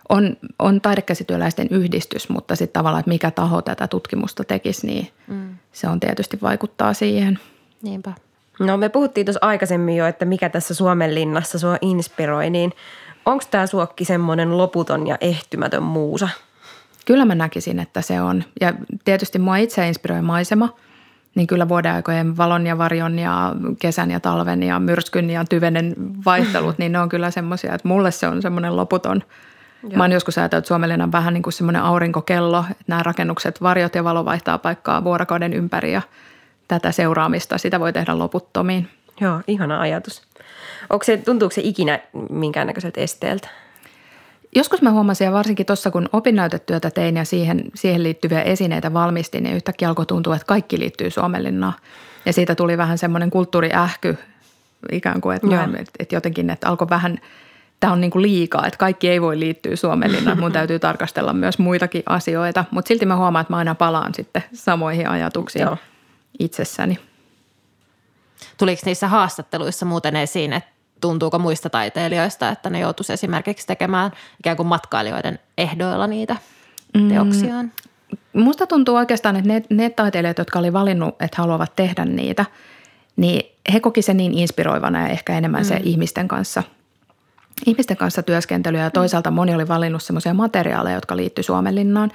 on, 0.10 0.38
on 0.60 0.82
taidekäsityöläisten 0.82 1.68
yhdistys, 1.72 2.30
mutta 2.30 2.56
sitten 2.56 2.80
tavallaan, 2.80 3.00
että 3.00 3.10
mikä 3.10 3.32
taho 3.32 3.62
tätä 3.62 3.88
tutkimusta 3.88 4.44
tekisi, 4.44 4.88
niin 4.88 5.08
mm. 5.28 5.56
se 5.72 5.88
on 5.88 6.00
tietysti 6.00 6.40
vaikuttaa 6.42 6.94
siihen. 6.94 7.40
Niinpä. 7.82 8.14
No 8.60 8.78
me 8.78 8.90
puhuttiin 8.90 9.26
tuossa 9.26 9.40
aikaisemmin 9.42 9.96
jo, 9.96 10.06
että 10.06 10.26
mikä 10.26 10.50
tässä 10.50 10.74
Suomen 10.74 11.16
linnassa 11.16 11.60
sua 11.60 11.78
inspiroi, 11.82 12.50
niin 12.50 12.72
onko 13.26 13.44
tämä 13.52 13.68
suokki 13.68 14.06
semmoinen 14.06 14.58
loputon 14.58 15.08
ja 15.08 15.18
ehtymätön 15.22 15.84
muusa? 15.84 16.30
Kyllä 17.06 17.26
mä 17.26 17.36
näkisin, 17.36 17.80
että 17.80 18.02
se 18.02 18.22
on. 18.22 18.44
Ja 18.62 18.74
tietysti 19.06 19.40
mua 19.40 19.58
itse 19.58 19.88
inspiroi 19.88 20.22
maisema, 20.22 20.70
niin 21.36 21.48
kyllä 21.48 21.70
vuoden 21.70 21.94
aikojen 21.94 22.38
valon 22.38 22.68
ja 22.68 22.78
varjon 22.78 23.20
ja 23.20 23.56
kesän 23.80 24.12
ja 24.12 24.20
talven 24.20 24.64
ja 24.64 24.80
myrskyn 24.80 25.30
ja 25.30 25.46
tyvenen 25.46 25.96
vaihtelut, 26.26 26.78
niin 26.78 26.92
ne 26.92 27.00
on 27.00 27.10
kyllä 27.10 27.32
semmoisia, 27.32 27.76
että 27.76 27.88
mulle 27.88 28.12
se 28.12 28.28
on 28.28 28.42
semmoinen 28.42 28.76
loputon– 28.76 29.24
Joo. 29.84 29.92
Mä 29.96 30.04
oon 30.04 30.12
joskus 30.12 30.38
ajatellut, 30.38 30.64
että 30.64 30.68
Suomellinen 30.68 31.02
on 31.02 31.12
vähän 31.12 31.34
niin 31.34 31.44
kuin 31.44 31.54
semmoinen 31.54 31.82
aurinkokello, 31.82 32.66
että 32.72 32.84
nämä 32.88 33.04
rakennukset, 33.04 33.62
varjot 33.62 33.96
ja 33.96 34.04
valo 34.04 34.26
vaihtaa 34.26 34.58
paikkaa 34.58 35.04
vuorokauden 35.04 35.54
ympäri 35.54 35.94
ja 35.94 36.02
tätä 36.70 36.92
seuraamista, 36.92 37.58
sitä 37.58 37.80
voi 37.80 37.94
tehdä 37.94 38.18
loputtomiin. 38.18 38.88
Joo, 39.22 39.42
ihana 39.48 39.80
ajatus. 39.80 40.22
Onko 40.90 41.04
se, 41.04 41.18
tuntuuko 41.18 41.54
se 41.54 41.62
ikinä 41.64 42.00
minkäännäköiseltä 42.30 43.02
esteeltä? 43.02 43.48
Joskus 44.56 44.82
mä 44.82 44.92
huomasin 44.92 45.26
ja 45.26 45.32
varsinkin 45.32 45.66
tuossa 45.66 45.92
kun 45.92 46.10
opinnäytetyötä 46.14 46.92
tein 46.92 47.18
ja 47.18 47.26
siihen, 47.26 47.64
siihen 47.76 48.04
liittyviä 48.04 48.42
esineitä 48.42 48.94
valmistin, 48.94 49.44
niin 49.44 49.56
yhtäkkiä 49.56 49.88
alkoi 49.88 50.06
tuntua, 50.06 50.36
että 50.36 50.46
kaikki 50.46 50.80
liittyy 50.80 51.10
Suomenlinnaan. 51.10 51.74
Ja 52.26 52.34
siitä 52.34 52.56
tuli 52.56 52.78
vähän 52.78 52.98
semmoinen 52.98 53.30
kulttuuriähky 53.30 54.18
ikään 54.92 55.22
kuin, 55.22 55.36
että, 55.36 55.48
mä, 55.48 55.70
että 56.00 56.16
jotenkin 56.16 56.50
että 56.50 56.70
alkoi 56.70 56.90
vähän– 56.90 57.18
tämä 57.80 57.94
on 57.94 58.02
niin 58.02 58.12
kuin 58.12 58.22
liikaa, 58.22 58.68
että 58.68 58.78
kaikki 58.78 59.10
ei 59.10 59.22
voi 59.22 59.40
liittyä 59.40 59.76
Suomenlinnaan. 59.76 60.40
Mun 60.40 60.52
täytyy 60.52 60.80
tarkastella 60.80 61.34
myös 61.34 61.60
muitakin 61.60 62.04
asioita, 62.06 62.66
mutta 62.72 62.88
silti 62.88 63.06
mä 63.06 63.16
huomaan, 63.16 63.42
että 63.42 63.54
mä 63.54 63.58
aina 63.58 63.76
palaan 63.76 64.14
sitten 64.14 64.44
samoihin 64.54 65.10
ajatuksiin 65.10 65.64
Joo. 65.64 65.78
Itsessäni. 66.40 67.00
Tuliko 68.58 68.82
niissä 68.86 69.08
haastatteluissa 69.08 69.86
muuten 69.86 70.16
esiin, 70.16 70.54
että 70.54 70.70
tuntuuko 71.02 71.40
muista 71.40 71.70
taiteilijoista, 71.70 72.50
että 72.50 72.70
ne 72.70 72.80
joutuisi 72.80 73.14
esimerkiksi 73.14 73.68
tekemään 73.68 74.12
ikään 74.40 74.58
kuin 74.58 74.68
matkailijoiden 74.68 75.40
ehdoilla 75.58 76.08
niitä 76.08 76.36
teoksiaan? 77.10 77.72
Musta 78.34 78.68
tuntuu 78.68 78.96
oikeastaan, 78.96 79.36
että 79.36 79.48
ne, 79.48 79.64
ne 79.70 79.90
taiteilijat, 79.90 80.38
jotka 80.38 80.60
oli 80.60 80.74
valinnut, 80.74 81.22
että 81.22 81.42
haluavat 81.42 81.76
tehdä 81.76 82.06
niitä, 82.06 82.46
niin 83.16 83.52
he 83.74 83.80
koki 83.80 84.02
sen 84.02 84.18
niin 84.18 84.34
inspiroivana 84.34 85.02
ja 85.02 85.08
ehkä 85.08 85.38
enemmän 85.38 85.66
se 85.66 85.80
ihmisten 85.84 86.28
kanssa, 86.28 86.64
ihmisten 87.66 87.98
kanssa 87.98 88.24
työskentelyä. 88.24 88.82
Ja 88.82 88.92
toisaalta 88.92 89.32
moni 89.32 89.56
oli 89.56 89.68
valinnut 89.68 90.04
semmoisia 90.04 90.34
materiaaleja, 90.34 90.96
jotka 90.96 91.18
liittyi 91.18 91.44
Suomenlinnaan, 91.44 92.12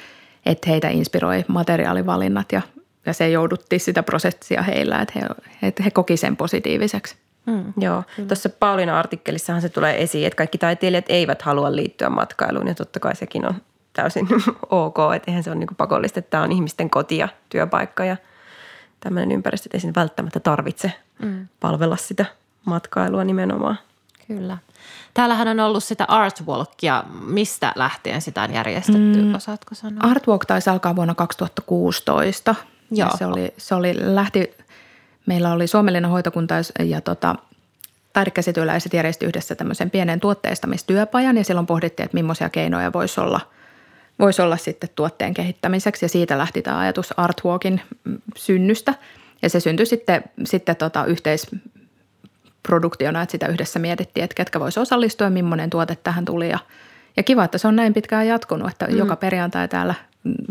että 0.47 0.71
heitä 0.71 0.89
inspiroi 0.89 1.45
materiaalivalinnat 1.49 2.53
ja, 2.53 2.63
ja 3.07 3.13
se 3.13 3.29
joudutti 3.29 3.79
sitä 3.79 4.03
prosessia 4.03 4.63
heillä, 4.63 5.01
että 5.01 5.13
he, 5.21 5.29
että 5.63 5.83
he 5.83 5.91
koki 5.91 6.17
sen 6.17 6.37
positiiviseksi. 6.37 7.17
Mm. 7.47 7.73
Joo, 7.77 8.03
tuossa 8.29 8.49
Pauliina 8.49 8.99
artikkelissahan 8.99 9.63
se 9.63 9.69
tulee 9.69 10.03
esiin, 10.03 10.27
että 10.27 10.37
kaikki 10.37 10.59
taiteilijat 10.59 11.05
eivät 11.09 11.43
halua 11.43 11.77
liittyä 11.77 12.11
matkailuun 12.11 12.69
ja 12.69 12.75
totta 12.75 13.01
kai 13.01 13.17
sekin 13.17 13.49
on 13.49 13.55
täysin 13.93 14.29
ok, 14.71 14.97
että 15.17 15.31
eihän 15.31 15.45
se 15.45 15.51
ole 15.51 15.59
niin 15.59 15.69
pakollista, 15.77 16.19
että 16.19 16.31
tämä 16.31 16.43
on 16.43 16.53
ihmisten 16.53 16.91
koti 16.91 17.19
ja 17.19 17.29
työpaikka 17.49 18.05
ja 18.05 18.17
tämmöinen 19.01 19.33
ympäristö, 19.33 19.67
että 19.67 19.77
ei 19.77 19.81
siinä 19.81 19.95
välttämättä 19.97 20.41
tarvitse 20.41 20.93
mm. 21.19 21.49
palvella 21.61 21.97
sitä 21.97 22.25
matkailua 22.65 23.25
nimenomaan. 23.25 23.79
Kyllä. 24.27 24.59
Täällähän 25.15 25.49
on 25.49 25.61
ollut 25.61 25.85
sitä 25.85 26.05
artwalkia. 26.09 27.05
Mistä 27.21 27.73
lähtien 27.77 28.23
sitä 28.23 28.43
on 28.43 28.55
järjestetty, 28.55 29.23
mm. 29.23 29.35
osaatko 29.35 29.75
sanoa? 29.75 30.11
Artwalk 30.11 30.45
taisi 30.45 30.71
alkaa 30.71 30.97
vuonna 30.97 31.15
2016. 31.15 32.55
Joo. 32.91 33.09
Ja 33.09 33.17
se 33.17 33.27
oli, 33.27 33.55
se 33.57 33.75
oli, 33.75 33.95
lähti, 33.99 34.55
meillä 35.27 35.53
oli 35.53 35.67
Suomellinen 35.67 36.11
hoitokunta 36.11 36.55
ja, 36.85 37.01
tota, 37.01 37.37
taidekäsityöläiset 38.13 38.95
järjesti 38.95 39.27
yhdessä 39.27 39.55
tämmöisen 39.55 39.91
pienen 39.91 40.21
tuotteistamistyöpajan 40.21 41.37
ja 41.37 41.45
silloin 41.45 41.67
pohdittiin, 41.67 42.05
että 42.05 42.15
millaisia 42.15 42.49
keinoja 42.49 42.93
voisi 42.93 43.21
olla, 43.21 43.41
voisi 44.19 44.43
olla 44.43 44.57
sitten 44.57 44.91
tuotteen 44.95 45.35
kehittämiseksi 45.35 46.05
ja 46.05 46.09
siitä 46.09 46.39
lähti 46.39 46.63
tämä 46.63 46.79
ajatus 46.79 47.19
Artwalkin 47.19 47.81
mm, 48.05 48.19
synnystä 48.37 48.95
ja 49.43 49.51
se 49.51 49.61
syntyi 49.61 49.87
sitten, 49.87 50.25
sitten 50.45 50.77
tota 50.77 51.05
yhteisproduktiona, 51.05 53.23
että 53.23 53.33
sitä 53.33 53.47
yhdessä 53.47 53.79
mietittiin, 53.79 54.25
että 54.25 54.35
ketkä 54.35 54.61
voisi 54.61 54.81
osallistua 54.81 55.27
ja 55.27 55.31
millainen 55.31 55.71
tuote 55.71 55.97
tähän 55.97 56.25
tuli 56.25 56.49
ja, 56.49 56.59
ja 57.17 57.23
kiva, 57.23 57.45
että 57.45 57.59
se 57.59 57.69
on 57.69 57.77
näin 57.77 57.95
pitkään 57.95 58.27
jatkunut, 58.27 58.71
että 58.71 58.87
mm. 58.87 58.97
joka 58.97 59.17
perjantai 59.17 59.69
täällä 59.69 59.95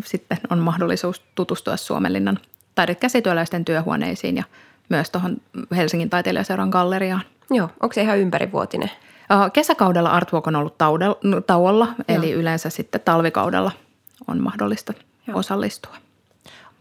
sitten 0.05 0.37
on 0.49 0.59
mahdollisuus 0.59 1.21
tutustua 1.35 1.77
Suomenlinnan 1.77 2.39
taidekäsityöläisten 2.75 3.65
työhuoneisiin 3.65 4.37
ja 4.37 4.43
myös 4.89 5.09
tuohon 5.09 5.37
Helsingin 5.75 6.09
taiteilijaseuran 6.09 6.69
galleriaan. 6.69 7.21
Joo, 7.51 7.69
onko 7.79 7.93
se 7.93 8.01
ihan 8.01 8.17
ympärivuotinen? 8.17 8.91
Kesäkaudella 9.53 10.09
Artwalk 10.09 10.47
on 10.47 10.55
ollut 10.55 10.77
tauolla, 11.47 11.87
eli 12.07 12.31
yleensä 12.31 12.69
sitten 12.69 13.01
talvikaudella 13.01 13.71
on 14.27 14.41
mahdollista 14.43 14.93
Joo. 15.27 15.37
osallistua. 15.39 15.95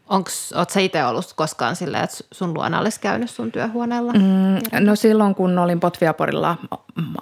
Onks, 0.09 0.53
oot 0.53 0.71
sä 0.71 0.81
itse 0.81 1.05
ollut 1.05 1.33
koskaan 1.37 1.77
silleen, 1.77 2.05
että 2.05 2.17
sun 2.33 2.55
luona 2.55 2.81
olisi 2.81 3.01
käynyt 3.01 3.31
sun 3.31 3.53
työhuoneella? 3.53 4.13
Mm, 4.13 4.85
no 4.87 4.97
silloin, 4.97 5.35
kun 5.35 5.59
olin 5.59 5.81
Potviaporilla 5.81 6.57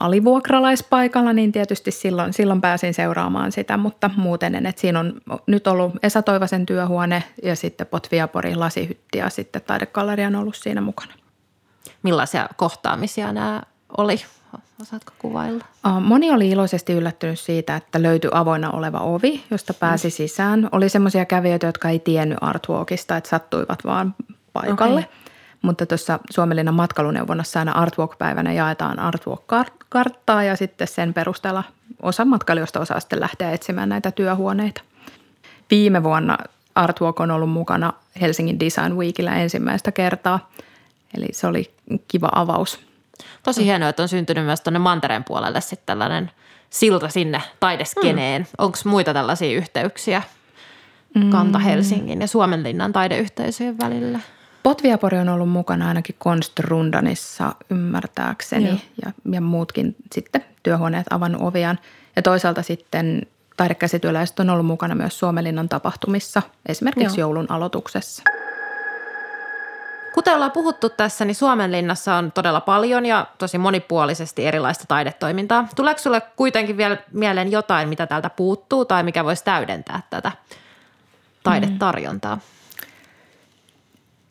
alivuokralaispaikalla, 0.00 1.32
niin 1.32 1.52
tietysti 1.52 1.90
silloin, 1.90 2.32
silloin 2.32 2.60
pääsin 2.60 2.94
seuraamaan 2.94 3.52
sitä, 3.52 3.76
mutta 3.76 4.10
muuten 4.16 4.54
en. 4.54 4.66
Että 4.66 4.80
siinä 4.80 5.00
on 5.00 5.20
nyt 5.46 5.66
ollut 5.66 5.92
Esa 6.02 6.22
Toivasen 6.22 6.66
työhuone 6.66 7.22
ja 7.42 7.56
sitten 7.56 7.86
Potviaporin 7.86 8.60
lasihytti 8.60 9.18
ja 9.18 9.30
sitten 9.30 9.62
taidegalleria 9.62 10.26
on 10.26 10.36
ollut 10.36 10.56
siinä 10.56 10.80
mukana. 10.80 11.12
Millaisia 12.02 12.48
kohtaamisia 12.56 13.32
nämä 13.32 13.62
oli? 13.98 14.20
Osaatko 14.82 15.12
kuvailla? 15.18 15.64
Moni 16.00 16.30
oli 16.30 16.48
iloisesti 16.48 16.92
yllättynyt 16.92 17.40
siitä, 17.40 17.76
että 17.76 18.02
löytyi 18.02 18.30
avoinna 18.34 18.70
oleva 18.70 18.98
ovi, 18.98 19.44
josta 19.50 19.74
pääsi 19.74 20.10
sisään. 20.10 20.68
Oli 20.72 20.88
semmoisia 20.88 21.24
kävijöitä, 21.24 21.66
jotka 21.66 21.88
ei 21.88 21.98
tiennyt 21.98 22.38
Artwalkista, 22.40 23.16
että 23.16 23.30
sattuivat 23.30 23.84
vaan 23.84 24.14
paikalle. 24.52 25.00
Okei. 25.00 25.20
Mutta 25.62 25.86
tuossa 25.86 26.18
Suomenlinnan 26.30 26.74
matkailuneuvonnassa 26.74 27.58
aina 27.58 27.72
Artwalk-päivänä 27.72 28.52
jaetaan 28.52 28.98
Artwalk-karttaa 28.98 30.42
ja 30.42 30.56
sitten 30.56 30.88
sen 30.88 31.14
perusteella 31.14 31.64
osa 32.02 32.24
matkailijoista 32.24 32.80
osaa 32.80 33.00
sitten 33.00 33.20
lähteä 33.20 33.52
etsimään 33.52 33.88
näitä 33.88 34.10
työhuoneita. 34.10 34.82
Viime 35.70 36.02
vuonna 36.02 36.38
Artwalk 36.74 37.20
on 37.20 37.30
ollut 37.30 37.50
mukana 37.50 37.92
Helsingin 38.20 38.60
Design 38.60 38.96
Weekillä 38.96 39.36
ensimmäistä 39.36 39.92
kertaa. 39.92 40.50
Eli 41.14 41.26
se 41.32 41.46
oli 41.46 41.74
kiva 42.08 42.28
avaus 42.32 42.89
Tosi 43.42 43.64
hienoa, 43.64 43.88
että 43.88 44.02
on 44.02 44.08
syntynyt 44.08 44.44
myös 44.44 44.60
tuonne 44.60 44.78
mantereen 44.78 45.24
puolelle 45.24 45.60
sitten 45.60 45.86
tällainen 45.86 46.30
silta 46.70 47.08
sinne 47.08 47.42
taideskeneen. 47.60 48.42
Mm. 48.42 48.46
Onko 48.58 48.78
muita 48.84 49.14
tällaisia 49.14 49.56
yhteyksiä 49.56 50.22
Kanta 51.30 51.58
Helsingin 51.58 52.20
ja 52.20 52.28
Suomenlinnan 52.28 52.92
taideyhteisöjen 52.92 53.78
välillä? 53.78 54.20
Potviapori 54.62 55.18
on 55.18 55.28
ollut 55.28 55.48
mukana 55.48 55.88
ainakin 55.88 56.16
Konstrundanissa 56.18 57.54
ymmärtääkseni 57.70 58.68
Joo. 58.68 58.76
ja, 59.04 59.12
ja 59.32 59.40
muutkin 59.40 59.96
sitten 60.12 60.44
työhuoneet 60.62 61.06
avannut 61.10 61.42
oviaan. 61.42 61.78
Ja 62.16 62.22
toisaalta 62.22 62.62
sitten 62.62 63.26
taidekäsityöläiset 63.56 64.40
on 64.40 64.50
ollut 64.50 64.66
mukana 64.66 64.94
myös 64.94 65.18
Suomenlinnan 65.18 65.68
tapahtumissa, 65.68 66.42
esimerkiksi 66.66 67.20
Joo. 67.20 67.28
joulun 67.28 67.46
aloituksessa. 67.50 68.22
Kuten 70.20 70.34
ollaan 70.34 70.52
puhuttu 70.52 70.88
tässä, 70.88 71.24
niin 71.24 71.34
Suomenlinnassa 71.34 72.14
on 72.14 72.32
todella 72.32 72.60
paljon 72.60 73.06
ja 73.06 73.26
tosi 73.38 73.58
monipuolisesti 73.58 74.46
erilaista 74.46 74.84
taidetoimintaa. 74.88 75.68
Tuleeko 75.76 76.00
sulle 76.00 76.22
kuitenkin 76.36 76.76
vielä 76.76 76.96
mieleen 77.12 77.52
jotain, 77.52 77.88
mitä 77.88 78.06
täältä 78.06 78.30
puuttuu 78.30 78.84
tai 78.84 79.02
mikä 79.02 79.24
voisi 79.24 79.44
täydentää 79.44 80.02
tätä 80.10 80.32
taidetarjontaa? 81.42 82.38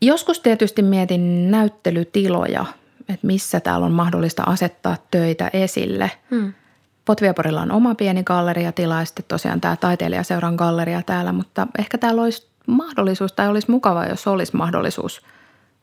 Joskus 0.01 0.39
tietysti 0.39 0.81
mietin 0.81 1.51
näyttelytiloja, 1.51 2.65
että 2.99 3.27
missä 3.27 3.59
täällä 3.59 3.85
on 3.85 3.91
mahdollista 3.91 4.43
asettaa 4.43 4.97
töitä 5.11 5.49
esille. 5.53 6.11
Hmm. 6.31 6.53
Potviaporilla 7.05 7.61
on 7.61 7.71
oma 7.71 7.95
pieni 7.95 8.23
galleriatila 8.23 8.99
ja 8.99 9.05
sitten 9.05 9.25
tosiaan 9.27 9.61
tämä 9.61 9.75
taiteilijaseuran 9.75 10.55
galleria 10.55 11.01
täällä, 11.05 11.31
mutta 11.31 11.67
ehkä 11.79 11.97
täällä 11.97 12.21
olisi 12.21 12.47
mahdollisuus 12.67 13.33
tai 13.33 13.47
olisi 13.47 13.71
mukava, 13.71 14.05
jos 14.05 14.27
olisi 14.27 14.55
mahdollisuus 14.55 15.21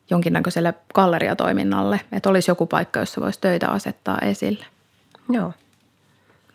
jonkinnäköiselle 0.09 0.73
galleriatoiminnalle, 0.93 1.99
että 2.11 2.29
olisi 2.29 2.51
joku 2.51 2.65
paikka, 2.65 2.99
jossa 2.99 3.21
voisi 3.21 3.41
töitä 3.41 3.67
asettaa 3.67 4.17
esille. 4.19 4.65
Joo. 5.29 5.53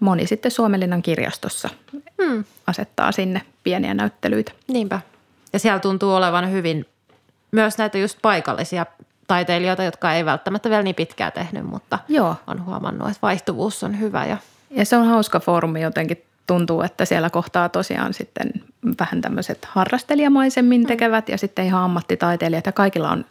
Moni 0.01 0.27
sitten 0.27 0.51
Suomenlinnan 0.51 1.03
kirjastossa 1.03 1.69
Hmm. 2.23 2.45
asettaa 2.67 3.13
sinne 3.13 3.43
pieniä 3.65 3.95
näyttelyitä. 3.95 4.53
Niinpä. 4.69 5.01
Ja 5.53 5.59
siellä 5.59 5.79
tuntuu 5.79 6.15
olevan 6.15 6.51
hyvin 6.53 6.87
myös 7.53 7.79
näitä 7.79 7.99
just 7.99 8.19
paikallisia 8.23 8.87
taiteilijoita, 9.27 9.83
jotka 9.83 10.13
ei 10.13 10.25
välttämättä 10.25 10.71
vielä 10.71 10.83
niin 10.83 10.95
pitkään 10.95 11.33
tehnyt, 11.33 11.65
mutta 11.65 11.99
Joo. 12.09 12.37
on 12.47 12.65
huomannut, 12.65 13.09
että 13.09 13.19
vaihtuvuus 13.23 13.85
on 13.85 14.01
hyvä. 14.01 14.27
Ja 14.27 14.37
Ja 14.71 14.85
se 14.85 14.97
on 14.97 15.07
hauska 15.07 15.41
foorumi 15.41 15.81
jotenkin. 15.83 16.23
Tuntuu, 16.47 16.83
että 16.83 17.05
siellä 17.05 17.31
kohtaa 17.31 17.69
tosiaan 17.69 18.15
sitten 18.15 18.51
vähän 19.01 19.21
tämmöiset 19.21 19.65
harrastelijamaisemmin 19.65 20.87
tekevät 20.87 21.29
ja 21.29 21.39
sitten 21.39 21.65
ihan 21.67 21.83
ammattitaiteilijat 21.83 22.67
ja 22.67 22.73
kaikilla 22.73 23.11
on 23.11 23.25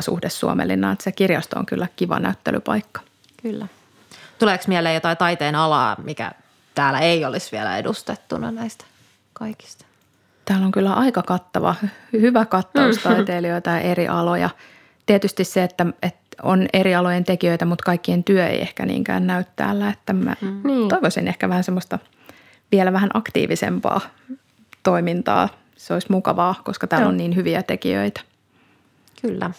suhde 0.00 0.28
Suomenlinnaan. 0.28 0.92
Että 0.92 1.02
se 1.04 1.12
kirjasto 1.12 1.58
on 1.58 1.66
kyllä 1.66 1.86
kiva 1.96 2.18
näyttelypaikka. 2.20 3.00
kyllä. 3.42 3.66
Tuleeko 4.38 4.64
mieleen 4.68 4.94
jotain 4.94 5.16
taiteen 5.16 5.54
alaa, 5.54 5.96
mikä 6.04 6.32
täällä 6.74 6.98
ei 7.00 7.24
olisi 7.24 7.52
vielä 7.52 7.78
edustettuna 7.78 8.50
näistä 8.50 8.84
kaikista? 9.32 9.84
Täällä 10.44 10.66
on 10.66 10.72
kyllä 10.72 10.94
aika 10.94 11.22
kattava, 11.22 11.74
hyvä 12.12 12.44
kattaus 12.44 12.96
taiteilijoita 12.98 13.70
ja 13.70 13.80
eri 13.80 14.08
aloja. 14.08 14.50
Tietysti 15.06 15.44
se, 15.44 15.62
että, 15.62 15.86
että 16.02 16.20
on 16.42 16.66
eri 16.72 16.94
alojen 16.94 17.24
tekijöitä, 17.24 17.64
mutta 17.64 17.84
kaikkien 17.84 18.24
työ 18.24 18.46
ei 18.46 18.60
ehkä 18.60 18.86
niinkään 18.86 19.26
näy 19.26 19.44
täällä. 19.56 19.88
Että 19.88 20.12
mä 20.12 20.36
Niin. 20.64 20.88
toivoisin 20.88 21.28
ehkä 21.28 21.48
vähän 21.48 21.64
semmoista 21.64 21.98
vielä 22.72 22.92
vähän 22.92 23.10
aktiivisempaa 23.14 24.00
toimintaa. 24.82 25.48
Se 25.76 25.94
olisi 25.94 26.06
mukavaa, 26.10 26.54
koska 26.64 26.86
täällä 26.86 27.04
Joo. 27.04 27.08
on 27.10 27.16
niin 27.16 27.36
hyviä 27.36 27.62
tekijöitä. 27.62 28.20
Kyllä. 29.22 29.50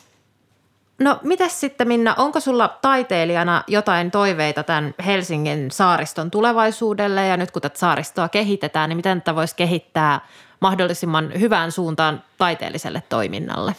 No 1.00 1.20
mitäs 1.24 1.60
sitten 1.60 1.88
Minna, 1.88 2.16
onko 2.18 2.40
sulla 2.40 2.78
taiteilijana 2.82 3.64
jotain 3.68 4.12
toiveita 4.12 4.64
tämän 4.64 4.96
Helsingin 5.06 5.72
saariston 5.72 6.32
tulevaisuudelle 6.32 7.28
ja 7.28 7.38
nyt 7.38 7.52
kun 7.52 7.62
tätä 7.62 7.80
saaristoa 7.80 8.30
kehitetään, 8.30 8.90
niin 8.90 8.98
miten 8.98 9.22
tätä 9.22 9.36
voisi 9.36 9.56
kehittää 9.56 10.20
mahdollisimman 10.60 11.32
hyvään 11.40 11.72
suuntaan 11.72 12.24
taiteelliselle 12.38 13.04
toiminnalle? 13.10 13.76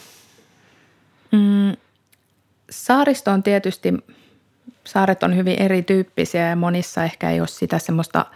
Saaristo 2.71 3.31
on 3.31 3.43
tietysti 3.43 3.95
saaret 4.85 5.23
on 5.23 5.37
hyvin 5.37 5.63
erityyppisiä 5.63 6.49
ja 6.49 6.57
monissa 6.57 7.05
ehkä 7.05 7.31
ei 7.31 7.41
ole 7.41 7.49
sitä 7.49 7.79
semmoista 7.79 8.27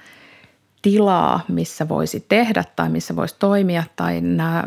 tilaa, 0.82 1.40
missä 1.48 1.88
voisi 1.88 2.24
tehdä 2.28 2.64
tai 2.76 2.88
missä 2.88 3.16
voisi 3.16 3.36
toimia 3.38 3.84
tai 3.96 4.20
nämä 4.20 4.64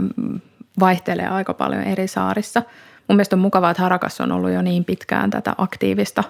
vaihtelee 0.82 1.28
aika 1.28 1.54
paljon 1.54 1.84
eri 1.84 2.08
saarissa. 2.08 2.64
Mun 3.08 3.16
mielestä 3.16 3.36
on 3.36 3.40
mukavaa, 3.40 3.72
että 3.72 3.84
Harakas 3.84 4.22
on 4.22 4.32
ollut 4.32 4.52
jo 4.52 4.62
niin 4.62 4.86
pitkään 4.86 5.30
tätä 5.30 5.56
aktiivista 5.58 6.24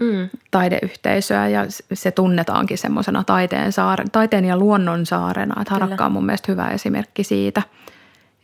mm. 0.00 0.28
taideyhteisöä 0.50 1.48
ja 1.48 1.66
se 1.92 2.10
tunnetaankin 2.10 2.78
semmoisena 2.78 3.24
taiteen, 3.24 3.72
saare, 3.72 4.04
taiteen 4.12 4.44
ja 4.44 4.56
luonnon 4.56 5.06
saarena. 5.06 5.62
Että 5.62 5.74
Harakka 5.74 6.06
on 6.06 6.12
mun 6.12 6.26
mielestä 6.26 6.52
hyvä 6.52 6.68
esimerkki 6.68 7.24
siitä. 7.24 7.62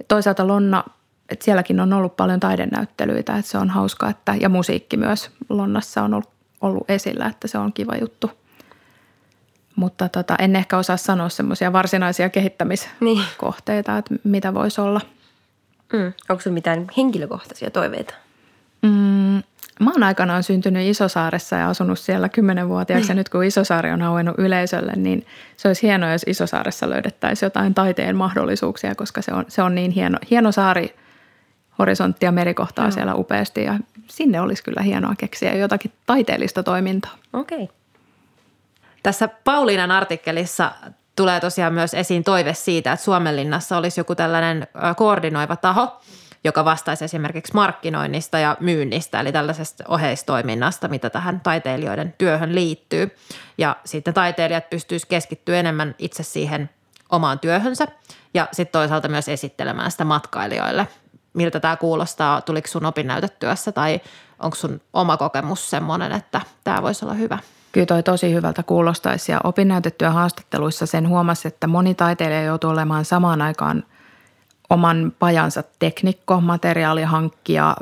Toisaalta 0.09 0.47
Lonna, 0.47 0.85
että 1.29 1.45
sielläkin 1.45 1.81
on 1.81 1.93
ollut 1.93 2.17
paljon 2.17 2.41
taidenäyttelyitä, 2.41 3.37
että 3.37 3.51
se 3.51 3.59
on 3.59 3.71
hauska, 3.71 4.09
että, 4.09 4.35
ja 4.41 4.49
musiikki 4.49 4.97
myös 4.97 5.31
Lonnassa 5.49 6.03
on 6.03 6.15
ollut, 6.15 6.31
ollut 6.61 6.91
esillä, 6.91 7.27
että 7.27 7.49
se 7.49 7.59
on 7.59 7.73
kiva 7.73 7.97
juttu. 8.01 8.31
Mutta 9.77 10.09
tota, 10.09 10.37
en 10.39 10.57
ehkä 10.57 10.79
osaa 10.79 10.97
sanoa 10.97 11.29
semmoisia 11.29 11.73
varsinaisia 11.73 12.31
kehittämiskohteita, 12.31 13.93
niin. 13.93 13.99
että 13.99 14.15
mitä 14.25 14.55
voisi 14.55 14.81
olla– 14.81 15.01
Mm. 15.93 16.13
Onko 16.29 16.41
sinulla 16.41 16.55
mitään 16.55 16.87
henkilökohtaisia 16.97 17.71
toiveita? 17.71 18.15
Mm, 18.83 19.43
mä 19.81 19.91
oon 19.91 20.03
aikanaan 20.03 20.43
syntynyt 20.43 20.87
Isosaaressa 20.87 21.57
ja 21.57 21.69
asunut 21.69 21.99
siellä 21.99 22.29
kymmenenvuotiaaksi. 22.29 23.11
Ja 23.11 23.15
nyt 23.15 23.29
kun 23.29 23.45
Isosaari 23.45 23.91
on 23.91 24.03
auennut 24.03 24.39
yleisölle, 24.39 24.93
niin 24.97 25.27
se 25.57 25.69
olisi 25.69 25.83
hienoa, 25.83 26.13
jos 26.13 26.25
Isosaaressa 26.27 26.91
löydettäisiin 26.91 27.47
jotain 27.47 27.75
taiteen 27.75 28.17
mahdollisuuksia, 28.17 28.95
koska 28.95 29.23
se 29.23 29.33
on, 29.35 29.45
se 29.49 29.63
on 29.63 29.75
niin 29.75 29.91
hieno, 29.91 30.19
hieno 30.31 30.53
saari, 30.53 30.95
horisontti 31.79 32.27
ja 32.27 32.33
merikohtaa 32.33 32.85
no. 32.85 32.91
siellä 32.91 33.15
upeasti. 33.15 33.65
Ja 33.65 33.79
sinne 34.09 34.41
olisi 34.41 34.65
kyllä 34.65 34.83
hienoa 34.83 35.15
keksiä 35.19 35.55
jotakin 35.55 35.93
taiteellista 36.07 36.63
toimintaa. 36.63 37.15
Okei. 37.33 37.63
Okay. 37.63 37.77
Tässä 39.03 39.29
Pauliinan 39.29 39.91
artikkelissa 39.91 40.73
tulee 41.17 41.41
tosiaan 41.41 41.75
myös 41.75 41.95
esiin 41.95 42.25
toive 42.25 42.55
siitä, 42.55 42.93
että 42.93 43.05
Suomenlinnassa 43.05 43.77
olisi 43.77 44.01
joku 44.01 44.15
tällainen 44.15 44.67
koordinoiva 44.97 45.57
taho, 45.57 46.01
joka 46.45 46.65
vastaisi 46.65 47.05
esimerkiksi 47.05 47.55
markkinoinnista 47.55 48.39
ja 48.39 48.57
myynnistä, 48.61 49.21
eli 49.21 49.33
tällaisesta 49.33 49.85
oheistoiminnasta, 49.89 50.89
mitä 50.89 51.11
tähän 51.11 51.41
taiteilijoiden 51.41 52.15
työhön 52.19 52.55
liittyy. 52.55 53.17
Ja 53.59 53.77
sitten 53.85 54.15
taiteilijat 54.15 54.71
pystyisivät 54.71 55.11
keskittyä 55.11 55.61
enemmän 55.61 55.95
itse 55.99 56.23
siihen 56.23 56.71
omaan 57.11 57.39
työhönsä 57.39 57.87
ja 58.35 58.49
sitten 58.53 58.73
toisaalta 58.73 59.09
myös 59.09 59.29
esittelemään 59.29 59.91
sitä 59.91 60.05
matkailijoille. 60.05 60.89
Miltä 61.33 61.61
tämä 61.61 61.77
kuulostaa? 61.77 62.41
Tuliko 62.41 62.69
sun 62.69 62.87
opinnäytetyössä 62.87 63.73
tai 63.73 64.01
onko 64.39 64.57
sun 64.57 64.81
oma 64.93 65.17
kokemus 65.17 65.71
semmoinen, 65.71 66.13
että 66.13 66.41
tämä 66.65 66.83
voisi 66.83 67.05
olla 67.05 67.15
hyvä? 67.15 67.39
Kyllä 67.77 67.87
toi 67.87 68.03
tosi 68.03 68.35
hyvältä 68.35 68.63
kuulostaisi 68.63 69.33
ja 69.33 69.41
opinnäytettyä 69.45 70.11
haastatteluissa 70.11 70.87
sen 70.87 71.09
huomasi, 71.09 71.49
että 71.49 71.67
moni 71.67 71.95
taiteilija 71.95 72.43
joutuu 72.43 72.71
olemaan 72.71 73.05
samaan 73.05 73.43
aikaan 73.43 73.85
oman 74.71 75.13
pajansa 75.19 75.65
teknikko, 75.79 76.41
materiaalihankkija, 76.41 77.77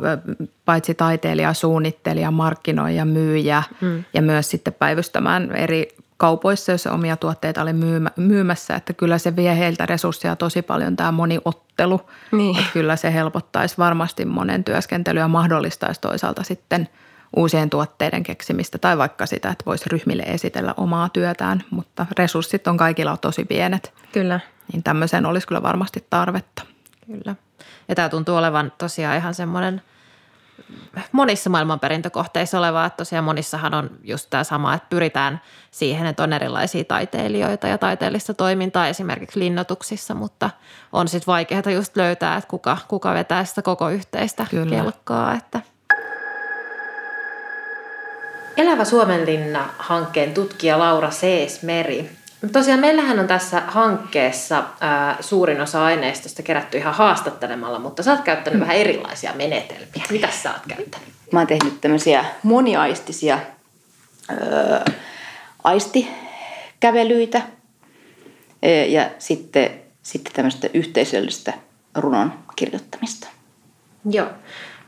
paitsi 0.65 0.95
taiteilija, 0.95 1.55
suunnittelija, 1.55 2.31
markkinoija, 2.31 3.05
myyjä 3.05 3.63
mm. 3.81 4.05
ja 4.15 4.23
myös 4.23 4.51
sitten 4.51 4.75
päivystämään 4.75 5.53
eri 5.57 5.89
kaupoissa, 6.17 6.73
jos 6.73 6.87
omia 6.87 7.17
tuotteita 7.17 7.63
oli 7.63 7.73
myymässä, 8.17 8.75
että 8.75 8.93
kyllä 8.93 9.19
se 9.19 9.37
vie 9.37 9.59
heiltä 9.59 9.87
resursseja 9.87 10.37
tosi 10.37 10.63
paljon 10.63 10.97
tämä 10.97 11.13
moniottelu. 11.13 12.01
Niin. 12.33 12.59
Että 12.59 12.71
kyllä 12.73 12.97
se 12.97 13.15
helpottaisi 13.15 13.79
varmasti 13.79 14.25
monen 14.25 14.65
työskentelyä 14.65 15.23
ja 15.23 15.29
mahdollistaisi 15.29 16.01
toisaalta 16.01 16.43
sitten– 16.43 16.89
uusien 17.37 17.71
tuotteiden 17.71 18.23
keksimistä 18.23 18.79
tai 18.79 18.99
vaikka 18.99 19.27
sitä, 19.27 19.49
että 19.49 19.65
voisi 19.67 19.85
ryhmille 19.91 20.23
esitellä 20.23 20.75
omaa 20.77 21.09
työtään, 21.09 21.65
mutta 21.71 22.07
resurssit 22.19 22.67
on 22.67 22.77
kaikilla 22.77 23.17
tosi 23.17 23.45
pienet. 23.45 23.95
Kyllä. 24.13 24.41
Niin 24.73 24.83
tämmöiseen 24.83 25.27
olisi 25.27 25.47
kyllä 25.47 25.63
varmasti 25.63 26.07
tarvetta. 26.11 26.63
Kyllä. 27.07 27.35
Ja 27.89 27.95
tämä 27.95 28.09
tuntuu 28.09 28.37
olevan 28.37 28.73
tosiaan 28.79 29.17
ihan 29.17 29.35
semmoinen 29.35 29.83
monissa 31.13 31.51
maailmanperintökohteissa 31.51 32.59
oleva, 32.59 32.87
että 32.87 32.97
tosiaan 32.97 33.25
monissahan 33.25 33.75
on 33.75 33.91
just 34.03 34.31
tämä 34.31 34.45
sama, 34.45 34.75
että 34.75 34.87
pyritään 34.91 35.41
siihen, 35.71 36.07
että 36.07 36.23
on 36.23 36.33
erilaisia 36.33 36.85
taiteilijoita 36.85 37.69
ja 37.69 37.79
taiteellista 37.79 38.35
toimintaa 38.35 38.89
esimerkiksi 38.89 39.39
linnoituksissa, 39.39 40.15
mutta 40.15 40.51
on 40.93 41.09
sitten 41.09 41.33
vaikeaa 41.33 41.71
just 41.75 41.97
löytää, 41.97 42.37
että 42.37 42.49
kuka, 42.49 42.79
kuka 42.89 43.15
vetää 43.15 43.45
sitä 43.45 43.63
koko 43.63 43.91
yhteistä 43.91 44.47
Kyllä. 44.51 44.77
kelkkaa, 44.77 45.35
että– 45.35 45.61
Elävä 48.57 48.85
Suomenlinna-hankkeen 48.85 50.35
tutkija 50.35 50.79
Laura 50.79 51.11
Seesmeri. 51.11 52.11
Tosiaan 52.53 52.81
meillähän 52.81 53.19
on 53.19 53.27
tässä 53.27 53.63
hankkeessa 53.67 54.65
ää, 54.81 55.17
suurin 55.21 55.61
osa 55.61 55.85
aineistosta 55.85 56.43
kerätty 56.43 56.79
ihan 56.79 56.95
haastattelemalla, 56.95 57.79
mutta 57.79 58.03
sä 58.03 58.13
oot 58.13 58.21
käyttänyt 58.21 58.59
mm. 58.59 58.61
vähän 58.61 58.77
erilaisia 58.77 59.33
menetelmiä. 59.33 60.05
Mitä 60.11 60.29
sä 60.31 60.53
oot 60.53 60.63
käyttänyt? 60.69 61.09
Mä 61.33 61.41
oon 61.41 61.47
tehnyt 61.47 61.81
tämmöisiä 61.81 62.25
moniaistisia 62.43 63.39
ää, 64.29 64.85
aistikävelyitä 65.65 67.43
ja 68.89 69.11
sitten, 69.19 69.71
sitten 70.03 70.33
tämmöistä 70.33 70.69
yhteisöllistä 70.75 71.53
runon 71.95 72.33
kirjoittamista. 72.57 73.29
Joo. 74.11 74.27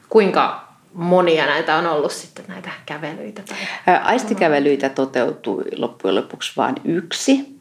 Kuinka 0.09 0.66
monia 0.97 1.47
näitä 1.47 1.77
on 1.77 1.87
ollut 1.87 2.13
sitten 2.13 2.45
näitä 2.49 2.71
kävelyitä? 2.87 3.43
Tai... 3.43 3.57
Aistikävelyitä 4.03 4.89
toteutui 4.89 5.65
loppujen 5.77 6.15
lopuksi 6.15 6.53
vain 6.57 6.75
yksi. 6.85 7.59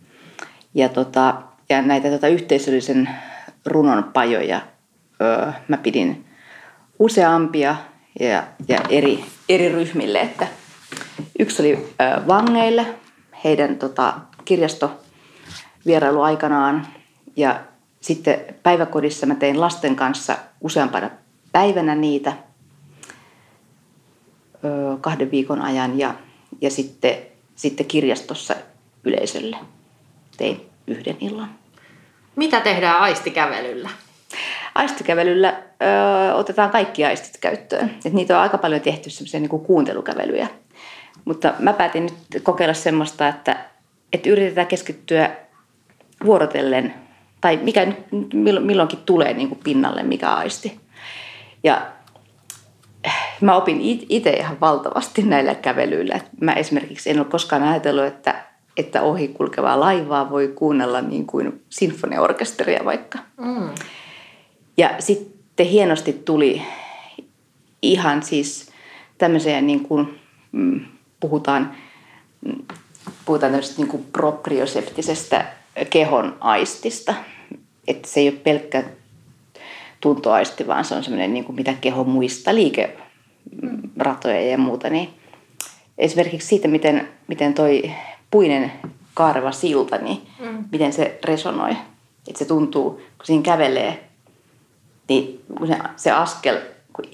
Ja, 0.73 0.89
tota, 0.89 1.41
ja 1.69 1.81
näitä 1.81 2.09
tota, 2.09 2.27
yhteisöllisen 2.27 3.09
runon 3.65 4.03
pajoja 4.03 4.61
öö, 5.21 5.51
mä 5.67 5.77
pidin 5.77 6.25
useampia 6.99 7.75
ja, 8.19 8.43
ja 8.67 8.79
eri, 8.89 9.25
eri 9.49 9.69
ryhmille. 9.69 10.21
Että 10.21 10.47
yksi 11.39 11.61
oli 11.61 11.73
ö, 11.73 12.27
vangeille, 12.27 12.85
heidän 13.43 13.75
tota, 13.75 14.13
kirjastovierailu 14.45 16.21
aikanaan. 16.21 16.87
Ja 17.35 17.59
sitten 18.01 18.39
päiväkodissa 18.63 19.25
mä 19.25 19.35
tein 19.35 19.61
lasten 19.61 19.95
kanssa 19.95 20.37
useampana 20.61 21.09
päivänä 21.51 21.95
niitä– 21.95 22.33
kahden 25.01 25.31
viikon 25.31 25.61
ajan 25.61 25.99
ja, 25.99 26.13
ja 26.61 26.69
sitten, 26.69 27.15
sitten 27.55 27.85
kirjastossa 27.85 28.55
yleisölle 29.03 29.57
tein 30.37 30.61
yhden 30.87 31.17
illan. 31.19 31.49
Mitä 32.35 32.61
tehdään 32.61 32.99
aistikävelyllä? 32.99 33.89
Aistikävelyllä 34.75 35.61
ö, 36.29 36.35
otetaan 36.35 36.69
kaikki 36.69 37.05
aistit 37.05 37.37
käyttöön. 37.37 37.91
Et 38.05 38.13
niitä 38.13 38.35
on 38.35 38.41
aika 38.41 38.57
paljon 38.57 38.81
tehty 38.81 39.09
semmoisia 39.09 39.39
niin 39.39 39.49
kuuntelukävelyjä. 39.49 40.47
Mutta 41.25 41.53
mä 41.59 41.73
päätin 41.73 42.03
nyt 42.03 42.43
kokeilla 42.43 42.73
semmoista, 42.73 43.27
että, 43.27 43.65
että 44.13 44.29
yritetään 44.29 44.67
keskittyä 44.67 45.35
vuorotellen, 46.25 46.93
tai 47.41 47.57
mikä 47.57 47.87
milloinkin 48.59 48.99
tulee 49.05 49.33
niin 49.33 49.47
kuin 49.47 49.59
pinnalle, 49.63 50.03
mikä 50.03 50.29
aisti. 50.29 50.79
Ja 51.63 51.81
mä 53.41 53.55
opin 53.55 53.81
itse 54.09 54.29
ihan 54.29 54.59
valtavasti 54.61 55.21
näillä 55.23 55.55
kävelyillä. 55.55 56.19
Mä 56.41 56.53
esimerkiksi 56.53 57.09
en 57.09 57.19
ole 57.19 57.25
koskaan 57.25 57.63
ajatellut, 57.63 58.05
että, 58.05 58.45
että 58.77 59.01
ohi 59.01 59.27
kulkevaa 59.27 59.79
laivaa 59.79 60.29
voi 60.29 60.47
kuunnella 60.47 61.01
niin 61.01 61.25
kuin 61.25 61.63
sinfoniaorkesteria 61.69 62.85
vaikka. 62.85 63.19
Mm. 63.37 63.69
Ja 64.77 64.89
sitten 64.99 65.65
hienosti 65.65 66.13
tuli 66.13 66.61
ihan 67.81 68.23
siis 68.23 68.71
tämmöisiä 69.17 69.61
niin 69.61 69.79
kuin, 69.79 70.19
mm, 70.51 70.85
puhutaan, 71.19 71.75
puhutaan 73.25 73.51
tämmöisestä 73.51 73.81
niin 73.81 73.91
kuin 73.91 74.05
proprioseptisestä 74.13 75.45
kehon 75.89 76.37
aistista. 76.39 77.13
Että 77.87 78.07
se 78.07 78.19
ei 78.19 78.29
ole 78.29 78.37
pelkkä 78.37 78.83
tuntoaisti, 80.01 80.67
vaan 80.67 80.85
se 80.85 80.95
on 80.95 81.03
semmoinen, 81.03 81.33
niin 81.33 81.45
kuin 81.45 81.55
mitä 81.55 81.73
keho 81.73 82.03
muista, 82.03 82.55
liikeratoja 84.05 84.41
ja 84.41 84.57
muuta. 84.57 84.89
Niin 84.89 85.09
esimerkiksi 85.97 86.47
siitä, 86.47 86.67
miten, 86.67 87.09
miten 87.27 87.53
toi 87.53 87.91
puinen 88.31 88.71
kaareva 89.13 89.51
silta, 89.51 89.97
niin 89.97 90.27
mm. 90.39 90.65
miten 90.71 90.93
se 90.93 91.19
resonoi. 91.23 91.71
Että 92.27 92.39
se 92.39 92.45
tuntuu, 92.45 92.91
kun 92.91 93.25
siinä 93.25 93.43
kävelee, 93.43 94.09
niin 95.09 95.43
kun 95.57 95.67
se, 95.67 95.77
se 95.95 96.11
askel, 96.11 96.57
kun 96.93 97.05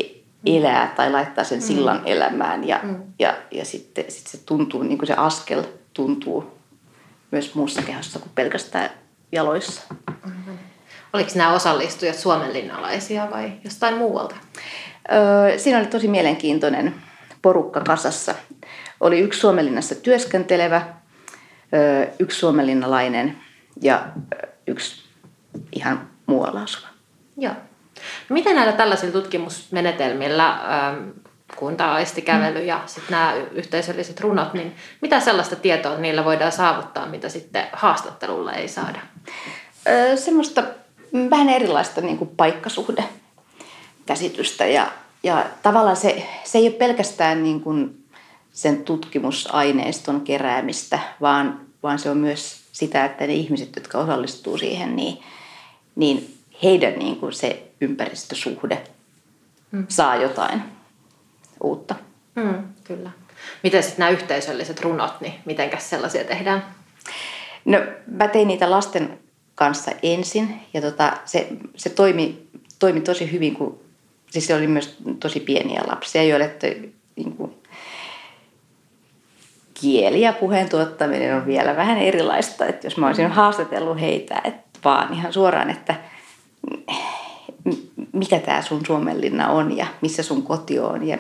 elää 0.46 0.94
tai 0.96 1.12
laittaa 1.12 1.44
sen 1.44 1.60
mm. 1.60 1.64
sillan 1.64 1.98
mm. 1.98 2.04
elämään 2.06 2.68
ja, 2.68 2.80
mm. 2.84 2.96
ja, 3.20 3.38
ja 3.52 3.66
sitten 3.66 4.06
sit 4.08 4.28
se 4.28 4.38
tuntuu, 4.46 4.84
niin 4.84 4.98
kuin 4.98 5.08
se 5.08 5.14
askel 5.14 5.64
tuntuu 5.94 6.52
myös 7.32 7.56
muussa 7.56 7.82
kehossa 7.82 8.20
kuin 8.20 8.32
pelkästään 8.36 8.90
jaloissa. 9.32 9.82
Mm-hmm. 10.26 10.58
Oliko 11.14 11.32
nämä 11.36 11.54
osallistujat 11.54 12.16
suomenlinnalaisia 12.16 13.28
vai 13.32 13.52
jostain 13.64 13.98
muualta? 13.98 14.36
Siinä 15.58 15.80
oli 15.80 15.88
tosi 15.88 16.08
mielenkiintoinen 16.08 16.96
porukka 17.42 17.82
kasassa. 17.82 18.36
Oli 19.00 19.20
yksi 19.20 19.40
Suomenlinnassa 19.40 19.96
työskentelevä, 19.96 20.82
yksi 22.20 22.40
suomenlinnalainen 22.40 23.38
ja 23.82 24.06
yksi 24.68 25.04
ihan 25.72 26.10
muualla 26.26 26.62
asuva. 26.62 26.88
Joo. 27.38 27.54
No 28.30 28.34
miten 28.34 28.56
näillä 28.56 28.74
tällaisilla 28.74 29.14
tutkimusmenetelmillä, 29.14 30.60
kunta-aistikävely 31.56 32.64
ja 32.64 32.82
sitten 32.86 33.12
nämä 33.12 33.34
yhteisölliset 33.52 34.20
runot, 34.20 34.54
niin 34.54 34.76
mitä 35.02 35.20
sellaista 35.20 35.56
tietoa 35.56 35.98
niillä 35.98 36.26
voidaan 36.26 36.52
saavuttaa, 36.52 37.06
mitä 37.06 37.30
sitten 37.30 37.68
haastattelulla 37.74 38.54
ei 38.54 38.68
saada? 38.68 39.00
Semmoista 40.16 40.64
vähän 41.30 41.50
erilaista 41.50 42.02
niin 42.02 42.18
kuin 42.18 42.30
paikkasuhde 42.38 43.04
käsitystä 44.12 44.66
ja, 44.66 44.92
ja 45.24 45.46
tavallaan 45.64 45.96
se, 45.96 46.28
se 46.44 46.58
ei 46.58 46.68
ole 46.68 46.74
pelkästään 46.74 47.44
niin 47.44 47.62
kuin 47.62 48.06
sen 48.54 48.84
tutkimusaineiston 48.84 50.22
keräämistä, 50.22 51.00
vaan, 51.22 51.62
vaan 51.84 52.00
se 52.00 52.10
on 52.10 52.18
myös 52.18 52.62
sitä, 52.72 53.06
että 53.06 53.28
ne 53.28 53.34
ihmiset, 53.34 53.76
jotka 53.76 53.98
osallistuu 53.98 54.58
siihen, 54.58 54.96
niin, 54.96 55.24
niin 55.96 56.38
heidän 56.64 56.94
niin 57.00 57.16
kuin 57.16 57.34
se 57.34 57.72
ympäristösuhde 57.82 58.84
mm. 59.72 59.86
saa 59.90 60.16
jotain 60.16 60.62
uutta. 61.64 61.96
Mm, 62.36 62.64
kyllä. 62.84 63.10
Miten 63.64 63.84
sitten 63.84 64.00
nämä 64.00 64.10
yhteisölliset 64.10 64.82
runot, 64.82 65.22
niin 65.22 65.34
mitenkäs 65.46 65.90
sellaisia 65.90 66.24
tehdään? 66.24 66.66
No 67.66 67.78
mä 68.08 68.28
tein 68.28 68.48
niitä 68.48 68.72
lasten 68.72 69.20
kanssa 69.56 69.92
ensin 70.04 70.62
ja 70.74 70.82
tota, 70.82 71.18
se, 71.26 71.48
se 71.76 71.90
toimi, 71.90 72.48
toimi 72.80 73.02
tosi 73.02 73.32
hyvin, 73.32 73.56
kun 73.56 73.91
siis 74.32 74.48
se 74.48 74.56
oli 74.56 74.68
myös 74.68 74.98
tosi 75.20 75.40
pieniä 75.40 75.82
lapsia, 75.88 76.24
joille 76.24 76.56
niin 77.16 77.34
kuin, 77.36 77.54
kieli 79.82 80.22
ja 80.22 80.34
puheen 80.34 80.70
tuottaminen 80.70 81.36
on 81.36 81.46
vielä 81.46 81.76
vähän 81.76 81.98
erilaista. 81.98 82.66
Että 82.66 82.88
jos 82.88 82.98
mä 82.98 83.08
olisin 83.08 83.32
haastatellut 83.32 84.00
heitä, 84.00 84.42
että 84.44 84.80
vaan 84.86 85.14
ihan 85.14 85.34
suoraan, 85.34 85.70
että 85.70 85.96
mikä 88.14 88.40
tämä 88.40 88.62
sun 88.62 88.86
Suomenlinna 88.86 89.50
on 89.50 89.78
ja 89.78 89.88
missä 90.02 90.24
sun 90.24 90.44
koti 90.44 90.80
on 90.80 91.08
ja 91.08 91.18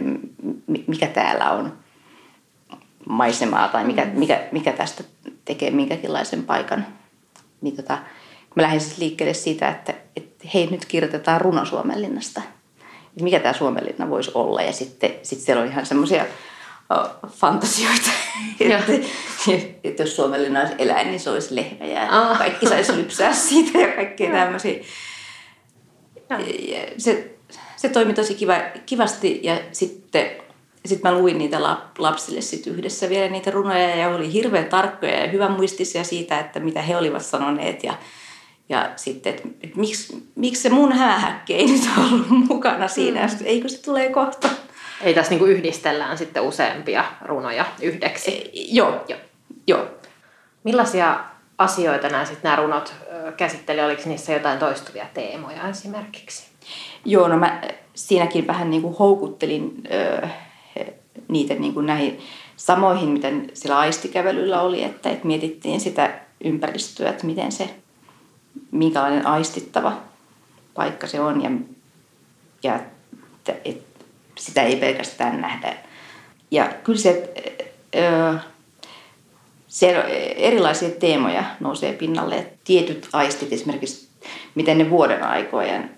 mikä 0.87 1.07
täällä 1.07 1.51
on 1.51 1.73
maisemaa 3.09 3.67
tai 3.67 3.85
mikä, 3.85 4.05
mikä, 4.05 4.47
mikä 4.51 4.71
tästä 4.71 5.03
tekee 5.45 5.71
minkäkinlaisen 5.71 6.43
paikan. 6.43 6.85
Niin 7.61 7.75
tota, 7.75 7.97
mä 8.55 8.63
lähdin 8.63 8.81
siis 8.81 8.97
liikkeelle 8.97 9.33
siitä, 9.33 9.69
että, 9.69 9.93
että 10.15 10.47
hei 10.53 10.67
nyt 10.67 10.85
kirjoitetaan 10.85 11.41
runo 11.41 11.65
Suomenlinnasta. 11.65 12.41
Että 13.11 13.23
mikä 13.23 13.39
tämä 13.39 13.53
Suomenlinna 13.53 14.09
voisi 14.09 14.31
olla 14.33 14.61
ja 14.61 14.71
sitten 14.71 15.11
sit 15.23 15.39
siellä 15.39 15.61
on 15.61 15.67
ihan 15.67 15.85
semmoisia 15.85 16.25
fantasioita. 17.27 18.11
että, 18.59 18.91
että 19.83 20.03
jos 20.03 20.15
Suomenlinna 20.15 20.59
olisi 20.59 20.75
eläin, 20.77 21.07
niin 21.07 21.19
se 21.19 21.29
olisi 21.29 21.55
lehmä 21.55 21.85
ja 21.85 22.07
ah. 22.09 22.37
kaikki 22.37 22.67
saisi 22.67 22.97
lypsää 22.97 23.33
siitä 23.49 23.77
ja 23.77 23.95
kaikkea 23.95 24.31
tämmöisiä. 24.31 24.83
Se, 26.97 27.35
se 27.75 27.89
toimi 27.89 28.13
tosi 28.13 28.35
kiva, 28.35 28.53
kivasti 28.85 29.39
ja 29.43 29.59
sitten 29.71 30.31
sit 30.85 31.03
mä 31.03 31.11
luin 31.11 31.37
niitä 31.37 31.61
lapsille 31.97 32.41
sit 32.41 32.67
yhdessä 32.67 33.09
vielä 33.09 33.29
niitä 33.29 33.51
runoja 33.51 33.95
ja 33.95 34.09
oli 34.09 34.33
hirveän 34.33 34.65
tarkkoja 34.65 35.19
ja 35.19 35.31
hyvän 35.31 35.51
muistisia 35.51 36.03
siitä, 36.03 36.39
että 36.39 36.59
mitä 36.59 36.81
he 36.81 36.97
olivat 36.97 37.25
sanoneet 37.25 37.83
ja, 37.83 37.93
ja 38.71 38.89
sitten, 38.95 39.33
että, 39.33 39.47
että 39.63 39.79
miksi, 39.79 40.27
miksi 40.35 40.61
se 40.61 40.69
mun 40.69 40.91
häähäkki 40.91 41.53
ei 41.53 41.65
nyt 41.71 41.89
ollut 41.97 42.29
mukana 42.29 42.87
siinä, 42.87 43.27
mm. 43.27 43.37
eikö 43.45 43.69
se 43.69 43.81
tulee 43.81 44.09
kohta. 44.09 44.49
Eli 45.01 45.13
tässä 45.13 45.35
niin 45.35 45.47
yhdistellään 45.47 46.17
sitten 46.17 46.43
useampia 46.43 47.05
runoja 47.25 47.65
yhdeksi. 47.81 48.31
E, 48.31 48.49
joo, 48.53 49.05
joo, 49.07 49.19
joo. 49.67 49.87
Millaisia 50.63 51.19
asioita 51.57 52.09
nämä, 52.09 52.25
sitten 52.25 52.43
nämä 52.43 52.55
runot 52.55 52.93
käsitteli? 53.37 53.81
Oliko 53.81 54.01
niissä 54.05 54.33
jotain 54.33 54.59
toistuvia 54.59 55.05
teemoja 55.13 55.67
esimerkiksi? 55.69 56.43
Joo, 57.05 57.27
no 57.27 57.37
mä 57.37 57.61
siinäkin 57.93 58.47
vähän 58.47 58.69
niin 58.69 58.81
kuin 58.81 58.97
houkuttelin 58.97 59.73
ö, 59.91 60.27
niitä 61.27 61.53
niin 61.53 61.73
kuin 61.73 61.85
näihin 61.85 62.19
samoihin, 62.55 63.09
miten 63.09 63.49
sillä 63.53 63.77
aistikävelyllä 63.77 64.61
oli, 64.61 64.83
että, 64.83 65.09
että 65.09 65.27
mietittiin 65.27 65.79
sitä 65.79 66.19
ympäristöä, 66.43 67.09
että 67.09 67.25
miten 67.25 67.51
se, 67.51 67.69
minkälainen 68.71 69.27
aistittava 69.27 69.97
paikka 70.73 71.07
se 71.07 71.19
on 71.19 71.43
ja, 71.43 71.51
ja 72.63 72.75
että, 72.75 73.53
että 73.65 74.05
sitä 74.37 74.63
ei 74.63 74.75
pelkästään 74.75 75.41
nähdä. 75.41 75.77
Ja 76.51 76.69
kyllä 76.83 76.99
se, 76.99 77.33
ö, 77.95 78.39
siellä 79.67 80.03
erilaisia 80.35 80.89
teemoja 80.89 81.43
nousee 81.59 81.93
pinnalle. 81.93 82.37
Että 82.37 82.57
tietyt 82.63 83.09
aistit 83.13 83.53
esimerkiksi, 83.53 84.07
miten 84.55 84.77
ne 84.77 84.89
vuoden 84.89 85.23
aikojen 85.23 85.91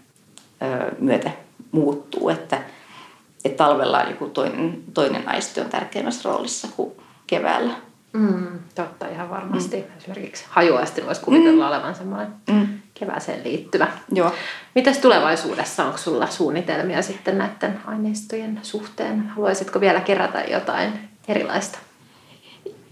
myötä 0.99 1.31
muuttuu. 1.71 2.29
Että, 2.29 2.63
että 3.45 3.57
talvella 3.57 4.03
joku 4.03 4.29
toinen, 4.29 4.83
toinen 4.93 5.29
aisti 5.29 5.61
on 5.61 5.69
tärkeämmässä 5.69 6.29
roolissa 6.29 6.67
kuin 6.75 6.91
keväällä. 7.27 7.73
Mm, 8.13 8.59
totta, 8.75 9.07
ihan 9.07 9.29
varmasti. 9.29 9.77
Mm. 9.77 9.97
Esimerkiksi 9.97 10.45
hajuaisti 10.49 11.05
voisi 11.05 11.21
kuvitella 11.21 11.63
mm. 11.65 11.71
olevan 11.71 11.95
semmoinen 11.95 12.27
mm. 12.51 12.67
kevääseen 12.93 13.43
liittyvä. 13.43 13.87
Joo. 14.11 14.31
Mitäs 14.75 14.97
tulevaisuudessa, 14.97 15.85
onko 15.85 15.97
sulla 15.97 16.27
suunnitelmia 16.27 17.01
sitten 17.01 17.37
näiden 17.37 17.79
aineistojen 17.85 18.59
suhteen? 18.61 19.27
Haluaisitko 19.27 19.81
vielä 19.81 19.99
kerätä 19.99 20.41
jotain 20.41 21.09
erilaista? 21.27 21.79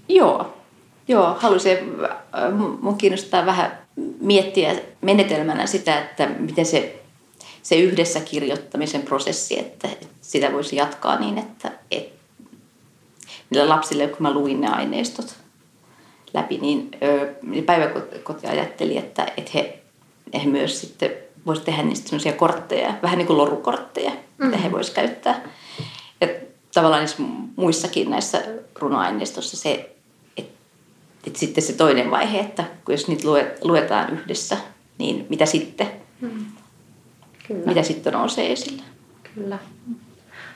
Joo, 0.10 0.62
Joo, 1.08 1.36
haluaisin, 1.40 1.78
äh, 1.78 2.54
mun 2.82 2.98
kiinnostaa 2.98 3.46
vähän 3.46 3.78
miettiä 4.20 4.76
menetelmänä 5.02 5.66
sitä, 5.66 6.00
että 6.00 6.28
miten 6.40 6.66
se, 6.66 7.02
se 7.64 7.76
yhdessä 7.76 8.20
kirjoittamisen 8.20 9.02
prosessi, 9.02 9.60
että 9.60 9.88
sitä 10.22 10.54
voisi 10.54 10.76
jatkaa 10.76 11.20
niin, 11.20 11.38
että, 11.38 11.72
että 11.92 12.21
niille 13.52 13.68
lapsille, 13.68 14.08
kun 14.08 14.22
mä 14.22 14.34
luin 14.34 14.62
ne 14.62 14.68
aineistot 14.68 15.36
läpi, 16.34 16.58
niin, 16.58 16.92
niin 17.42 17.64
päiväkoti 17.64 18.48
ajatteli, 18.48 18.98
että, 18.98 19.28
että 19.38 19.52
he, 19.54 19.80
he 20.44 20.50
myös 20.50 20.82
sitten 20.82 21.12
voisivat 21.46 21.66
tehdä 21.66 21.84
niistä 21.84 22.10
sellaisia 22.10 22.34
kortteja, 22.34 22.94
vähän 23.02 23.18
niin 23.18 23.28
kuin 23.28 23.38
lorukortteja, 23.38 24.10
mm-hmm. 24.10 24.46
mitä 24.46 24.58
he 24.58 24.68
mm. 24.68 24.72
voisivat 24.72 24.96
käyttää. 24.96 25.42
Ja 26.22 26.28
tavallaan 26.74 27.02
niissä 27.02 27.24
muissakin 27.56 28.10
näissä 28.10 28.44
runoaineistossa 28.80 29.58
se, 29.58 29.96
että, 30.38 30.54
että 31.28 31.40
sitten 31.40 31.64
se 31.64 31.74
toinen 31.74 32.12
vaihe, 32.12 32.40
että 32.40 32.66
jos 32.90 33.08
niitä 33.08 33.28
luetaan 33.64 34.14
yhdessä, 34.14 34.58
niin 34.98 35.26
mitä 35.30 35.46
sitten? 35.46 35.92
Mm. 36.22 36.46
Kyllä. 37.48 37.66
Mitä 37.66 37.84
sitten 37.84 38.14
nousee 38.14 38.52
esille? 38.52 38.84
Kyllä. 39.36 39.60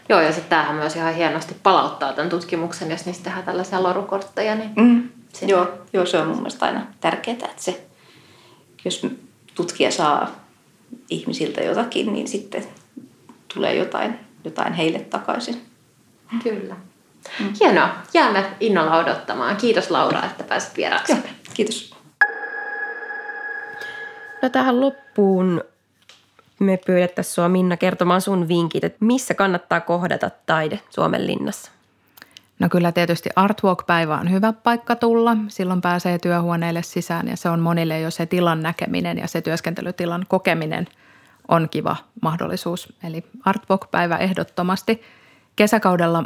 Joo, 0.09 0.21
ja 0.21 0.31
sitten 0.31 0.49
tämähän 0.49 0.75
myös 0.75 0.95
ihan 0.95 1.13
hienosti 1.13 1.55
palauttaa 1.63 2.13
tämän 2.13 2.29
tutkimuksen, 2.29 2.91
jos 2.91 3.05
niistä 3.05 3.23
tehdään 3.23 3.45
tällaisia 3.45 3.83
lorukortteja. 3.83 4.55
Niin 4.55 4.71
mm. 4.75 5.09
joo, 5.41 5.67
joo, 5.93 6.05
se 6.05 6.19
on 6.19 6.27
mun 6.27 6.37
mielestä 6.37 6.65
aina 6.65 6.85
tärkeää, 7.01 7.37
että 7.37 7.63
se, 7.63 7.85
jos 8.85 9.07
tutkija 9.55 9.91
saa 9.91 10.31
ihmisiltä 11.09 11.63
jotakin, 11.63 12.13
niin 12.13 12.27
sitten 12.27 12.63
tulee 13.53 13.75
jotain, 13.75 14.19
jotain 14.43 14.73
heille 14.73 14.99
takaisin. 14.99 15.61
Kyllä. 16.43 16.75
Mm. 17.39 17.53
Hienoa. 17.59 17.89
Jäämme 18.13 18.45
innolla 18.59 18.97
odottamaan. 18.97 19.57
Kiitos 19.57 19.91
Laura, 19.91 20.23
että 20.23 20.43
pääsit 20.43 20.77
vieraaksi. 20.77 21.15
Kiitos. 21.53 21.95
No 24.41 24.49
tähän 24.49 24.81
loppuun 24.81 25.63
me 26.59 26.79
pyydettäisiin 26.85 27.33
sinua 27.33 27.49
Minna 27.49 27.77
kertomaan 27.77 28.21
sun 28.21 28.47
vinkit, 28.47 28.83
että 28.83 29.05
missä 29.05 29.33
kannattaa 29.33 29.81
kohdata 29.81 30.31
taide 30.45 30.79
Suomen 30.89 31.27
linnassa? 31.27 31.71
No 32.59 32.69
kyllä 32.69 32.91
tietysti 32.91 33.29
Artwalk-päivä 33.35 34.17
on 34.17 34.31
hyvä 34.31 34.53
paikka 34.53 34.95
tulla. 34.95 35.37
Silloin 35.47 35.81
pääsee 35.81 36.19
työhuoneelle 36.19 36.83
sisään 36.83 37.27
ja 37.27 37.37
se 37.37 37.49
on 37.49 37.59
monille 37.59 37.99
jo 37.99 38.11
se 38.11 38.25
tilan 38.25 38.63
näkeminen 38.63 39.17
ja 39.17 39.27
se 39.27 39.41
työskentelytilan 39.41 40.25
kokeminen 40.27 40.87
on 41.47 41.69
kiva 41.69 41.95
mahdollisuus. 42.21 42.93
Eli 43.03 43.23
Artwalk-päivä 43.45 44.17
ehdottomasti. 44.17 45.01
Kesäkaudella 45.55 46.23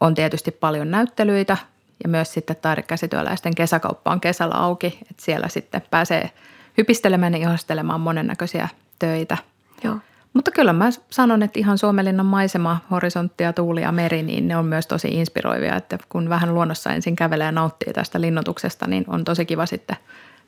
on 0.00 0.14
tietysti 0.14 0.50
paljon 0.50 0.90
näyttelyitä 0.90 1.56
ja 2.02 2.08
myös 2.08 2.32
sitten 2.32 2.56
taidekäsityöläisten 2.56 3.54
kesäkauppa 3.54 4.12
on 4.12 4.20
kesällä 4.20 4.54
auki. 4.54 4.98
Että 5.10 5.22
siellä 5.22 5.48
sitten 5.48 5.82
pääsee 5.90 6.30
hypistelemään 6.78 7.34
ja 7.34 7.38
ihastelemaan 7.38 8.00
monennäköisiä 8.00 8.68
töitä. 8.98 9.38
Joo. 9.84 9.96
Mutta 10.32 10.50
kyllä 10.50 10.72
mä 10.72 10.88
sanon, 11.10 11.42
että 11.42 11.58
ihan 11.58 11.78
Suomenlinnan 11.78 12.26
maisema, 12.26 12.78
horisontti 12.90 13.44
ja 13.44 13.52
tuuli 13.52 13.82
ja 13.82 13.92
meri, 13.92 14.22
niin 14.22 14.48
ne 14.48 14.56
on 14.56 14.66
myös 14.66 14.86
tosi 14.86 15.08
inspiroivia. 15.08 15.76
Että 15.76 15.98
kun 16.08 16.28
vähän 16.28 16.54
luonnossa 16.54 16.90
ensin 16.90 17.16
kävelee 17.16 17.44
ja 17.44 17.52
nauttii 17.52 17.92
tästä 17.92 18.20
linnoituksesta, 18.20 18.86
niin 18.86 19.04
on 19.08 19.24
tosi 19.24 19.46
kiva 19.46 19.66
sitten 19.66 19.96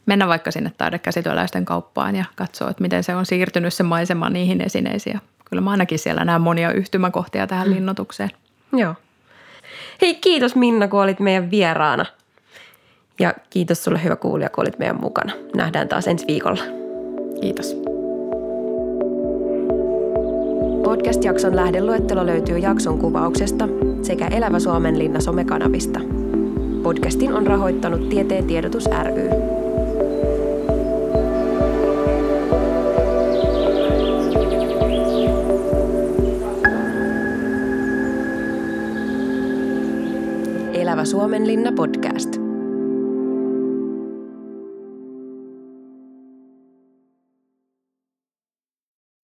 mennä 0.07 0.29
vaikka 0.29 0.51
sinne 0.51 0.73
taidekäsityöläisten 0.79 1.64
kauppaan 1.64 2.16
ja 2.16 2.25
katsoa, 2.37 2.71
että 2.71 2.83
miten 2.83 3.05
se 3.05 3.14
on 3.14 3.27
siirtynyt 3.27 3.75
se 3.75 3.83
maisema 3.83 4.31
niihin 4.31 4.61
esineisiin. 4.61 5.21
Kyllä 5.51 5.61
mä 5.61 5.71
ainakin 5.71 5.99
siellä 5.99 6.25
näen 6.25 6.40
monia 6.40 6.73
yhtymäkohtia 6.73 7.47
tähän 7.47 7.68
mm. 7.68 7.75
linnoitukseen. 7.75 8.31
Joo. 8.73 8.95
Hei, 10.03 10.14
kiitos 10.14 10.57
Minna, 10.57 10.88
kun 10.88 11.03
olit 11.03 11.21
meidän 11.21 11.51
vieraana. 11.51 12.07
Ja 13.18 13.35
kiitos 13.51 13.85
sulle 13.85 14.05
hyvä 14.05 14.16
kuulija, 14.16 14.49
kun 14.49 14.64
olit 14.64 14.79
meidän 14.79 15.01
mukana. 15.01 15.33
Nähdään 15.57 15.88
taas 15.88 16.09
ensi 16.09 16.27
viikolla. 16.27 16.62
Kiitos. 17.40 17.91
Podcast-jakson 20.85 21.57
lähdeluettelo 21.57 22.27
löytyy 22.27 22.59
jakson 22.59 22.99
kuvauksesta 22.99 23.68
sekä 24.03 24.27
Elävä 24.27 24.59
Suomen 24.59 24.99
linna 24.99 25.21
somekanavista. 25.21 26.01
Podcastin 26.83 27.33
on 27.35 27.47
rahoittanut 27.47 28.09
Tieteen 28.09 28.47
tiedotus 28.47 28.85
ry. 28.87 29.29
Elävä 40.73 41.05
Suomen 41.05 41.47
linna 41.47 41.73
podcast. 41.73 42.41